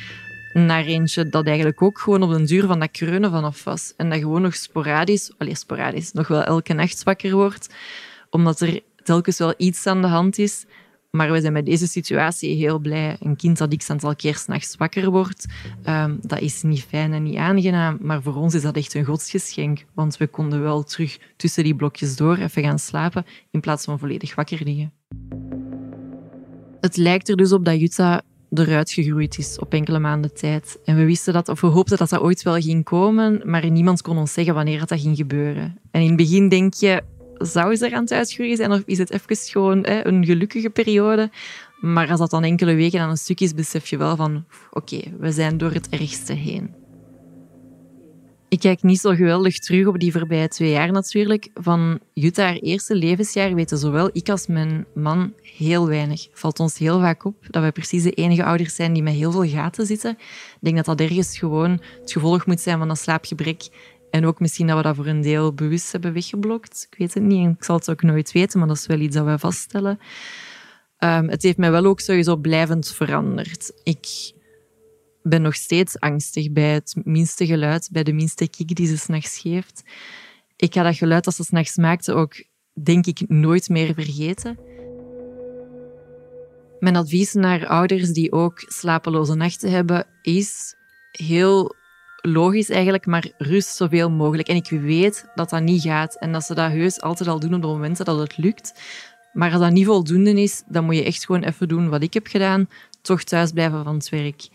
Naar 0.53 0.85
eentje 0.85 1.29
dat 1.29 1.47
eigenlijk 1.47 1.83
ook 1.83 1.99
gewoon 1.99 2.23
op 2.23 2.31
de 2.31 2.45
duur 2.45 2.67
van 2.67 2.81
dat 2.81 2.91
kreunen 2.91 3.31
vanaf 3.31 3.65
was. 3.65 3.95
En 3.97 4.11
dat 4.11 4.19
gewoon 4.19 4.43
nog 4.43 4.55
sporadisch, 4.55 5.33
alleen 5.39 5.57
sporadisch, 5.57 6.13
nog 6.13 6.29
wel 6.29 6.43
elke 6.43 6.73
nacht 6.73 7.03
wakker 7.03 7.35
wordt. 7.35 7.75
Omdat 8.31 8.61
er 8.61 8.81
telkens 9.03 9.39
wel 9.39 9.55
iets 9.57 9.87
aan 9.87 10.03
de 10.03 10.09
hand 10.09 10.39
is. 10.39 10.67
Maar 11.11 11.33
we 11.33 11.41
zijn 11.41 11.53
met 11.53 11.67
deze 11.67 11.87
situatie 11.87 12.57
heel 12.57 12.79
blij. 12.79 13.17
Een 13.21 13.37
kind 13.37 13.59
dat 13.59 13.77
x 13.77 13.91
aantal 13.91 14.17
keer 14.17 14.37
s'nachts 14.37 14.77
wakker 14.77 15.11
wordt, 15.11 15.47
um, 15.87 16.19
dat 16.23 16.41
is 16.41 16.63
niet 16.63 16.83
fijn 16.83 17.13
en 17.13 17.23
niet 17.23 17.37
aangenaam. 17.37 17.99
Maar 18.01 18.23
voor 18.23 18.35
ons 18.35 18.55
is 18.55 18.63
dat 18.63 18.77
echt 18.77 18.95
een 18.95 19.05
godsgeschenk. 19.05 19.85
Want 19.95 20.17
we 20.17 20.27
konden 20.27 20.63
wel 20.63 20.83
terug 20.83 21.19
tussen 21.37 21.65
die 21.65 21.75
blokjes 21.75 22.17
door 22.17 22.37
even 22.37 22.63
gaan 22.63 22.79
slapen, 22.79 23.27
in 23.51 23.61
plaats 23.61 23.85
van 23.85 23.99
volledig 23.99 24.35
wakker 24.35 24.61
liggen. 24.65 24.93
Het 26.81 26.97
lijkt 26.97 27.29
er 27.29 27.37
dus 27.37 27.53
op 27.53 27.65
dat 27.65 27.81
Jutta 27.81 28.23
eruit 28.53 28.93
gegroeid 28.93 29.39
is 29.39 29.59
op 29.59 29.73
enkele 29.73 29.99
maanden 29.99 30.35
tijd. 30.35 30.79
En 30.85 30.97
we 30.97 31.05
wisten 31.05 31.33
dat, 31.33 31.49
of 31.49 31.61
we 31.61 31.67
hoopten 31.67 31.99
dat 31.99 32.11
dat 32.11 32.21
ooit 32.21 32.43
wel 32.43 32.61
ging 32.61 32.85
komen, 32.85 33.43
maar 33.45 33.71
niemand 33.71 34.03
kon 34.03 34.19
ons 34.19 34.33
zeggen 34.33 34.55
wanneer 34.55 34.87
dat 34.87 35.01
ging 35.01 35.17
gebeuren. 35.17 35.79
En 35.91 36.01
in 36.01 36.07
het 36.07 36.17
begin 36.17 36.49
denk 36.49 36.75
je, 36.75 37.03
zou 37.39 37.77
ze 37.77 37.87
er 37.87 37.95
aan 37.95 38.03
het 38.03 38.13
uitgroeien 38.13 38.57
zijn 38.57 38.73
of 38.73 38.83
is 38.85 38.99
het 38.99 39.11
even 39.11 39.37
gewoon 39.37 39.87
een 39.87 40.25
gelukkige 40.25 40.71
periode? 40.71 41.31
Maar 41.81 42.11
als 42.11 42.21
dat 42.21 42.31
dan 42.31 42.45
enkele 42.45 42.75
weken 42.75 43.01
aan 43.01 43.11
een 43.11 43.17
stuk 43.17 43.41
is, 43.41 43.55
besef 43.55 43.87
je 43.87 43.97
wel 43.97 44.17
van, 44.17 44.45
oké, 44.71 45.01
we 45.19 45.33
zijn 45.33 45.59
door 45.59 45.73
het 45.73 45.89
ergste 45.89 46.33
heen. 46.33 46.75
Ik 48.49 48.61
kijk 48.61 48.83
niet 48.83 49.01
zo 49.01 49.15
geweldig 49.15 49.59
terug 49.59 49.87
op 49.87 49.99
die 49.99 50.13
voorbije 50.13 50.49
twee 50.49 50.71
jaar 50.71 50.93
natuurlijk. 50.93 51.49
Van 51.55 52.01
Jutta 52.13 52.45
haar 52.45 52.55
eerste 52.55 52.95
levensjaar 52.95 53.55
weten 53.55 53.79
zowel 53.79 54.11
ik 54.13 54.29
als 54.29 54.47
mijn 54.47 54.87
man 54.95 55.33
heel 55.43 55.89
weinig. 55.89 56.29
Valt 56.33 56.61
ons 56.61 56.79
heel 56.79 57.01
vaak 57.01 57.25
op 57.25 57.37
dat 57.51 57.63
wij 57.63 57.73
precies 57.73 58.03
de 58.03 58.11
enige 58.11 58.45
ouders 58.45 58.75
zijn 58.75 58.93
die 58.93 59.03
met 59.03 59.15
heel 59.15 59.33
veel 59.33 59.49
gaten 59.49 59.87
zitten. 59.87 60.11
Ik 60.11 60.57
denk 60.61 60.77
dat 60.77 60.85
dat 60.85 61.01
ergens 61.01 61.39
gewoon 61.39 61.71
het 62.01 62.13
gevolg 62.13 62.47
moet 62.47 62.61
zijn 62.61 62.79
van 62.79 62.91
een 62.91 62.97
slaapgebrek. 62.97 63.69
En 64.11 64.27
ook 64.27 64.41
misschien 64.41 64.67
dat 64.67 64.77
we 64.77 64.83
dat 64.83 64.97
voor 64.97 65.07
een 65.07 65.23
deel 65.23 65.53
bewust 65.55 65.93
hebben 65.93 66.13
weggeblokt. 66.13 66.87
Ik 66.91 66.99
weet 66.99 67.15
het 67.15 67.23
niet 67.23 67.45
en 67.45 67.51
ik 67.51 67.65
zal 67.65 67.77
het 67.77 67.91
ook 67.91 68.03
nooit 68.03 68.33
weten, 68.33 68.59
maar 68.59 68.69
dat 68.69 68.77
is 68.77 68.87
wel 68.87 68.99
iets 68.99 69.17
dat 69.17 69.25
wij 69.25 69.39
vaststellen. 69.39 69.99
Um, 70.99 71.29
het 71.29 71.43
heeft 71.43 71.57
mij 71.57 71.71
wel 71.71 71.85
ook 71.85 72.01
sowieso 72.01 72.37
blijvend 72.37 72.89
veranderd. 72.89 73.73
Ik 73.83 74.33
ben 75.23 75.43
nog 75.43 75.55
steeds 75.55 76.01
angstig 76.01 76.53
bij 76.53 76.73
het 76.73 76.97
minste 77.05 77.47
geluid, 77.47 77.89
bij 77.93 78.03
de 78.03 78.13
minste 78.13 78.49
kiek 78.49 78.75
die 78.75 78.87
ze 78.87 78.99
s'nachts 78.99 79.39
geeft. 79.39 79.83
Ik 80.57 80.75
ga 80.75 80.83
dat 80.83 80.97
geluid 80.97 81.25
dat 81.25 81.35
ze 81.35 81.45
s'nachts 81.45 81.77
maakte 81.77 82.13
ook, 82.13 82.45
denk 82.83 83.07
ik, 83.07 83.29
nooit 83.29 83.69
meer 83.69 83.95
vergeten. 83.95 84.59
Mijn 86.79 86.97
advies 86.97 87.33
naar 87.33 87.67
ouders 87.67 88.11
die 88.11 88.33
ook 88.33 88.65
slapeloze 88.67 89.35
nachten 89.35 89.71
hebben, 89.71 90.07
is 90.23 90.75
heel 91.11 91.75
logisch 92.23 92.71
eigenlijk, 92.71 93.07
maar 93.07 93.31
rust 93.39 93.77
zoveel 93.77 94.11
mogelijk. 94.11 94.49
En 94.49 94.57
ik 94.57 94.69
weet 94.71 95.27
dat 95.35 95.51
dat 95.51 95.63
niet 95.63 95.83
gaat 95.83 96.19
en 96.19 96.33
dat 96.33 96.45
ze 96.45 96.55
dat 96.55 96.71
heus 96.71 97.01
altijd 97.01 97.29
al 97.29 97.41
doen 97.41 97.55
op 97.55 97.61
de 97.63 97.67
momenten 97.67 98.05
dat 98.05 98.19
het 98.19 98.37
lukt. 98.37 98.81
Maar 99.33 99.53
als 99.53 99.61
dat 99.61 99.73
niet 99.73 99.87
voldoende 99.87 100.43
is, 100.43 100.63
dan 100.67 100.85
moet 100.85 100.97
je 100.97 101.05
echt 101.05 101.25
gewoon 101.25 101.43
even 101.43 101.69
doen 101.69 101.89
wat 101.89 102.03
ik 102.03 102.15
heb 102.15 102.27
gedaan, 102.27 102.69
toch 103.03 103.23
thuis 103.23 103.53
blijven 103.53 103.85
van 103.85 103.95
het 103.95 104.09
werk 104.09 104.49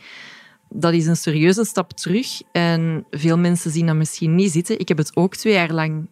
dat 0.73 0.93
is 0.93 1.05
een 1.05 1.15
serieuze 1.15 1.63
stap 1.63 1.93
terug. 1.93 2.41
En 2.51 3.05
veel 3.09 3.37
mensen 3.37 3.71
zien 3.71 3.85
dat 3.85 3.95
misschien 3.95 4.35
niet 4.35 4.51
zitten. 4.51 4.79
Ik 4.79 4.87
heb 4.87 4.97
het 4.97 5.15
ook 5.15 5.35
twee 5.35 5.53
jaar 5.53 5.73
lang 5.73 6.07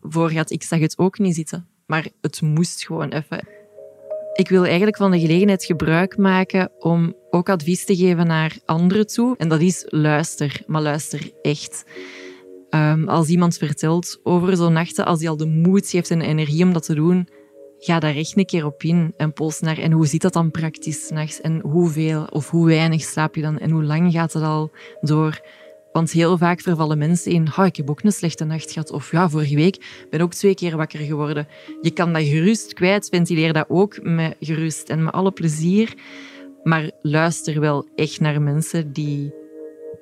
voor 0.00 0.30
gehad. 0.30 0.50
Ik 0.50 0.62
zag 0.62 0.78
het 0.78 0.98
ook 0.98 1.18
niet 1.18 1.34
zitten. 1.34 1.66
Maar 1.86 2.08
het 2.20 2.42
moest 2.42 2.86
gewoon 2.86 3.08
even. 3.08 3.46
Ik 4.32 4.48
wil 4.48 4.64
eigenlijk 4.64 4.96
van 4.96 5.10
de 5.10 5.20
gelegenheid 5.20 5.64
gebruik 5.64 6.16
maken 6.16 6.70
om 6.78 7.14
ook 7.30 7.48
advies 7.48 7.84
te 7.84 7.96
geven 7.96 8.26
naar 8.26 8.58
anderen 8.64 9.06
toe. 9.06 9.36
En 9.36 9.48
dat 9.48 9.60
is 9.60 9.84
luister, 9.88 10.62
maar 10.66 10.82
luister 10.82 11.30
echt. 11.42 11.84
Um, 12.70 13.08
als 13.08 13.28
iemand 13.28 13.56
vertelt 13.56 14.20
over 14.22 14.56
zo'n 14.56 14.72
nachten, 14.72 15.06
als 15.06 15.20
hij 15.20 15.28
al 15.28 15.36
de 15.36 15.46
moed 15.46 15.90
heeft 15.90 16.10
en 16.10 16.18
de 16.18 16.24
energie 16.24 16.64
om 16.64 16.72
dat 16.72 16.84
te 16.84 16.94
doen, 16.94 17.28
ga 17.78 17.98
daar 17.98 18.14
echt 18.14 18.36
een 18.36 18.46
keer 18.46 18.64
op 18.64 18.82
in 18.82 19.14
en 19.16 19.32
post 19.32 19.62
naar. 19.62 19.78
En 19.78 19.92
hoe 19.92 20.06
zit 20.06 20.22
dat 20.22 20.32
dan 20.32 20.50
praktisch 20.50 21.06
s'nachts? 21.06 21.40
En 21.40 21.60
hoeveel 21.60 22.24
of 22.24 22.50
hoe 22.50 22.66
weinig 22.66 23.02
slaap 23.02 23.34
je 23.34 23.42
dan? 23.42 23.58
En 23.58 23.70
hoe 23.70 23.84
lang 23.84 24.12
gaat 24.12 24.32
het 24.32 24.42
al 24.42 24.70
door? 25.00 25.40
Want 25.92 26.12
heel 26.12 26.38
vaak 26.38 26.60
vervallen 26.60 26.98
mensen 26.98 27.32
in, 27.32 27.48
oh, 27.58 27.66
ik 27.66 27.76
heb 27.76 27.90
ook 27.90 28.02
een 28.02 28.12
slechte 28.12 28.44
nacht 28.44 28.72
gehad. 28.72 28.90
Of 28.90 29.10
ja, 29.10 29.28
vorige 29.28 29.54
week 29.54 30.06
ben 30.10 30.20
ook 30.20 30.34
twee 30.34 30.54
keer 30.54 30.76
wakker 30.76 30.98
geworden. 30.98 31.48
Je 31.80 31.90
kan 31.90 32.12
dat 32.12 32.22
gerust 32.22 32.72
kwijt, 32.72 33.08
ventileer 33.08 33.52
dat 33.52 33.66
ook 33.68 34.02
met 34.02 34.36
gerust 34.40 34.88
en 34.88 35.04
met 35.04 35.12
alle 35.12 35.30
plezier. 35.30 35.94
Maar 36.62 36.90
luister 37.02 37.60
wel 37.60 37.88
echt 37.94 38.20
naar 38.20 38.42
mensen 38.42 38.92
die 38.92 39.32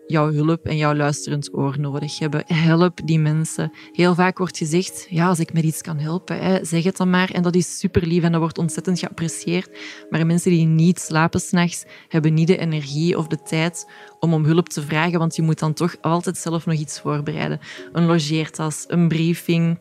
jouw 0.06 0.32
hulp 0.32 0.66
en 0.66 0.76
jouw 0.76 0.94
luisterend 0.94 1.54
oor 1.54 1.80
nodig 1.80 2.18
hebben. 2.18 2.42
Help 2.46 3.00
die 3.04 3.18
mensen. 3.18 3.72
Heel 3.92 4.14
vaak 4.14 4.38
wordt 4.38 4.56
gezegd, 4.56 5.06
ja, 5.10 5.28
als 5.28 5.38
ik 5.38 5.52
met 5.52 5.64
iets 5.64 5.80
kan 5.80 5.98
helpen, 5.98 6.38
hè, 6.38 6.64
zeg 6.64 6.84
het 6.84 6.96
dan 6.96 7.10
maar. 7.10 7.30
En 7.30 7.42
dat 7.42 7.54
is 7.54 7.78
super 7.78 8.06
lief 8.06 8.22
en 8.22 8.32
dat 8.32 8.40
wordt 8.40 8.58
ontzettend 8.58 8.98
geapprecieerd. 8.98 9.78
Maar 10.10 10.26
mensen 10.26 10.50
die 10.50 10.66
niet 10.66 11.00
slapen 11.00 11.40
s'nachts, 11.40 11.84
hebben 12.08 12.34
niet 12.34 12.46
de 12.46 12.58
energie 12.58 13.18
of 13.18 13.26
de 13.26 13.42
tijd 13.42 13.90
om 14.20 14.34
om 14.34 14.44
hulp 14.44 14.68
te 14.68 14.82
vragen, 14.82 15.18
want 15.18 15.36
je 15.36 15.42
moet 15.42 15.58
dan 15.58 15.72
toch 15.72 15.96
altijd 16.00 16.36
zelf 16.36 16.66
nog 16.66 16.78
iets 16.78 17.00
voorbereiden. 17.00 17.60
Een 17.92 18.06
logeertas, 18.06 18.84
een 18.88 19.08
briefing. 19.08 19.78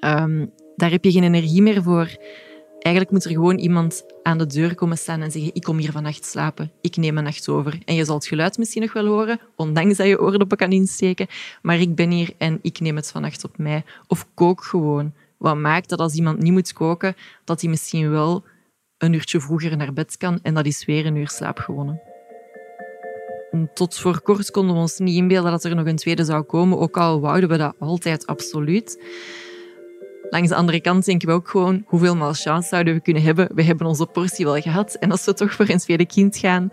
Um, 0.00 0.50
daar 0.76 0.90
heb 0.90 1.04
je 1.04 1.12
geen 1.12 1.22
energie 1.22 1.62
meer 1.62 1.82
voor. 1.82 2.16
Eigenlijk 2.82 3.10
moet 3.10 3.24
er 3.24 3.30
gewoon 3.30 3.58
iemand 3.58 4.04
aan 4.22 4.38
de 4.38 4.46
deur 4.46 4.74
komen 4.74 4.98
staan 4.98 5.20
en 5.20 5.30
zeggen: 5.30 5.54
Ik 5.54 5.62
kom 5.62 5.78
hier 5.78 5.92
vannacht 5.92 6.24
slapen, 6.24 6.72
ik 6.80 6.96
neem 6.96 7.18
een 7.18 7.24
nacht 7.24 7.48
over. 7.48 7.78
En 7.84 7.94
je 7.94 8.04
zal 8.04 8.14
het 8.14 8.26
geluid 8.26 8.58
misschien 8.58 8.82
nog 8.82 8.92
wel 8.92 9.06
horen, 9.06 9.40
ondanks 9.56 9.96
dat 9.96 10.06
je 10.06 10.20
oordoppen 10.20 10.56
kan 10.56 10.72
insteken. 10.72 11.26
Maar 11.62 11.80
ik 11.80 11.94
ben 11.94 12.10
hier 12.10 12.34
en 12.38 12.58
ik 12.62 12.80
neem 12.80 12.96
het 12.96 13.10
vannacht 13.10 13.44
op 13.44 13.58
mij. 13.58 13.84
Of 14.06 14.26
kook 14.34 14.64
gewoon. 14.64 15.12
Wat 15.38 15.56
maakt 15.56 15.88
dat 15.88 15.98
als 15.98 16.14
iemand 16.14 16.38
niet 16.38 16.52
moet 16.52 16.72
koken, 16.72 17.16
dat 17.44 17.60
hij 17.60 17.70
misschien 17.70 18.10
wel 18.10 18.44
een 18.98 19.12
uurtje 19.12 19.40
vroeger 19.40 19.76
naar 19.76 19.92
bed 19.92 20.16
kan 20.16 20.38
en 20.42 20.54
dat 20.54 20.66
is 20.66 20.84
weer 20.84 21.06
een 21.06 21.16
uur 21.16 21.28
slaap 21.28 21.58
gewonnen. 21.58 22.00
Tot 23.74 23.98
voor 23.98 24.20
kort 24.20 24.50
konden 24.50 24.74
we 24.74 24.80
ons 24.80 24.98
niet 24.98 25.16
inbeelden 25.16 25.50
dat 25.50 25.64
er 25.64 25.74
nog 25.74 25.86
een 25.86 25.96
tweede 25.96 26.24
zou 26.24 26.42
komen, 26.42 26.78
ook 26.78 26.96
al 26.96 27.20
wouden 27.20 27.48
we 27.48 27.56
dat 27.56 27.74
altijd 27.78 28.26
absoluut. 28.26 28.98
Langs 30.32 30.48
de 30.48 30.54
andere 30.54 30.80
kant 30.80 31.04
denken 31.04 31.28
we 31.28 31.34
ook 31.34 31.48
gewoon, 31.48 31.84
hoeveel 31.86 32.16
malchance 32.16 32.68
zouden 32.68 32.94
we 32.94 33.00
kunnen 33.00 33.22
hebben? 33.22 33.48
We 33.54 33.62
hebben 33.62 33.86
onze 33.86 34.06
portie 34.06 34.44
wel 34.44 34.60
gehad. 34.60 34.94
En 34.94 35.10
als 35.10 35.24
we 35.24 35.34
toch 35.34 35.52
voor 35.52 35.68
een 35.68 35.78
tweede 35.78 36.06
kind 36.06 36.36
gaan, 36.36 36.70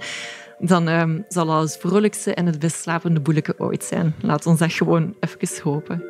dan 0.60 0.88
um, 0.88 1.26
zal 1.28 1.52
alles 1.52 1.76
vrolijkste 1.76 2.34
en 2.34 2.46
het 2.46 2.60
best 2.60 2.82
slapende 2.82 3.20
boeleke 3.20 3.54
ooit 3.58 3.84
zijn. 3.84 4.16
Laat 4.22 4.46
ons 4.46 4.60
dat 4.60 4.74
gewoon 4.74 5.16
even 5.20 5.64
hopen. 5.64 6.04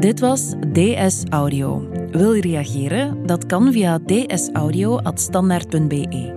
Dit 0.00 0.20
was 0.20 0.54
DS 0.72 1.22
Audio. 1.28 1.88
Wil 2.10 2.32
je 2.32 2.42
reageren? 2.42 3.26
Dat 3.26 3.46
kan 3.46 3.72
via 3.72 3.98
dsaudio.standaard.be. 3.98 6.34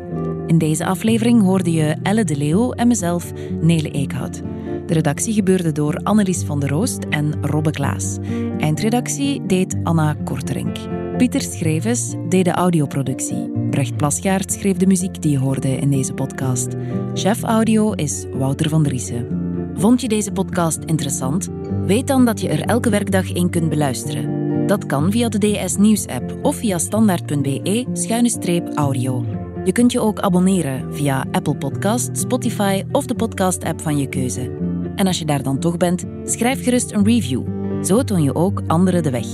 In 0.47 0.57
deze 0.57 0.85
aflevering 0.85 1.41
hoorde 1.41 1.71
je 1.71 1.95
Elle 2.03 2.23
de 2.23 2.35
Leeuw 2.35 2.71
en 2.71 2.87
mezelf, 2.87 3.31
Nele 3.61 3.91
Eekhout. 3.91 4.41
De 4.89 4.95
redactie 4.95 5.33
gebeurde 5.33 5.71
door 5.71 5.99
Annelies 6.03 6.43
van 6.43 6.59
der 6.59 6.69
Roost 6.69 7.03
en 7.09 7.33
Robbe 7.41 7.71
Klaas. 7.71 8.17
Eindredactie 8.57 9.45
deed 9.45 9.77
Anna 9.83 10.13
Korterink. 10.13 10.77
Pieter 11.17 11.41
Schrevens 11.41 12.15
deed 12.29 12.45
de 12.45 12.51
audioproductie. 12.51 13.51
Brecht 13.69 13.97
Plasgaard 13.97 14.51
schreef 14.51 14.77
de 14.77 14.87
muziek 14.87 15.21
die 15.21 15.31
je 15.31 15.39
hoorde 15.39 15.77
in 15.77 15.89
deze 15.89 16.13
podcast. 16.13 16.67
Chef 17.13 17.43
audio 17.43 17.91
is 17.91 18.25
Wouter 18.33 18.69
van 18.69 18.83
Driessen. 18.83 19.27
Vond 19.75 20.01
je 20.01 20.07
deze 20.07 20.31
podcast 20.31 20.79
interessant? 20.85 21.49
Weet 21.85 22.07
dan 22.07 22.25
dat 22.25 22.41
je 22.41 22.49
er 22.49 22.61
elke 22.61 22.89
werkdag 22.89 23.31
in 23.31 23.49
kunt 23.49 23.69
beluisteren. 23.69 24.37
Dat 24.67 24.85
kan 24.85 25.11
via 25.11 25.29
de 25.29 25.37
DS 25.37 25.77
Nieuws 25.77 26.07
app 26.07 26.37
of 26.41 26.55
via 26.55 26.77
standaard.be-audio. 26.77 29.25
Je 29.63 29.71
kunt 29.71 29.91
je 29.91 29.99
ook 29.99 30.19
abonneren 30.19 30.93
via 30.93 31.25
Apple 31.31 31.55
Podcast, 31.55 32.17
Spotify 32.17 32.83
of 32.91 33.05
de 33.05 33.15
podcast-app 33.15 33.81
van 33.81 33.97
je 33.97 34.09
keuze. 34.09 34.68
En 34.99 35.07
als 35.07 35.19
je 35.19 35.25
daar 35.25 35.43
dan 35.43 35.59
toch 35.59 35.77
bent, 35.77 36.05
schrijf 36.23 36.63
gerust 36.63 36.91
een 36.91 37.05
review. 37.05 37.43
Zo 37.85 38.03
toon 38.03 38.23
je 38.23 38.35
ook 38.35 38.61
anderen 38.67 39.03
de 39.03 39.09
weg. 39.09 39.25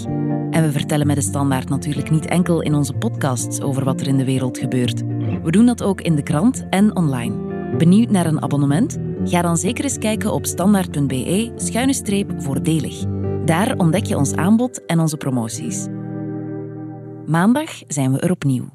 En 0.51 0.63
we 0.63 0.71
vertellen 0.71 1.07
met 1.07 1.15
de 1.15 1.21
Standaard 1.21 1.69
natuurlijk 1.69 2.11
niet 2.11 2.25
enkel 2.25 2.61
in 2.61 2.75
onze 2.75 2.93
podcasts 2.93 3.61
over 3.61 3.83
wat 3.83 4.01
er 4.01 4.07
in 4.07 4.17
de 4.17 4.25
wereld 4.25 4.57
gebeurt. 4.57 4.99
We 5.43 5.51
doen 5.51 5.65
dat 5.65 5.83
ook 5.83 6.01
in 6.01 6.15
de 6.15 6.23
krant 6.23 6.65
en 6.69 6.95
online. 6.95 7.35
Benieuwd 7.77 8.09
naar 8.09 8.25
een 8.25 8.41
abonnement? 8.41 8.97
Ga 9.23 9.41
dan 9.41 9.57
zeker 9.57 9.83
eens 9.83 9.97
kijken 9.97 10.33
op 10.33 10.45
standaard.be-voordelig. 10.45 13.03
Daar 13.45 13.77
ontdek 13.77 14.05
je 14.05 14.17
ons 14.17 14.35
aanbod 14.35 14.85
en 14.85 14.99
onze 14.99 15.17
promoties. 15.17 15.87
Maandag 17.25 17.69
zijn 17.87 18.11
we 18.11 18.19
er 18.19 18.31
opnieuw. 18.31 18.69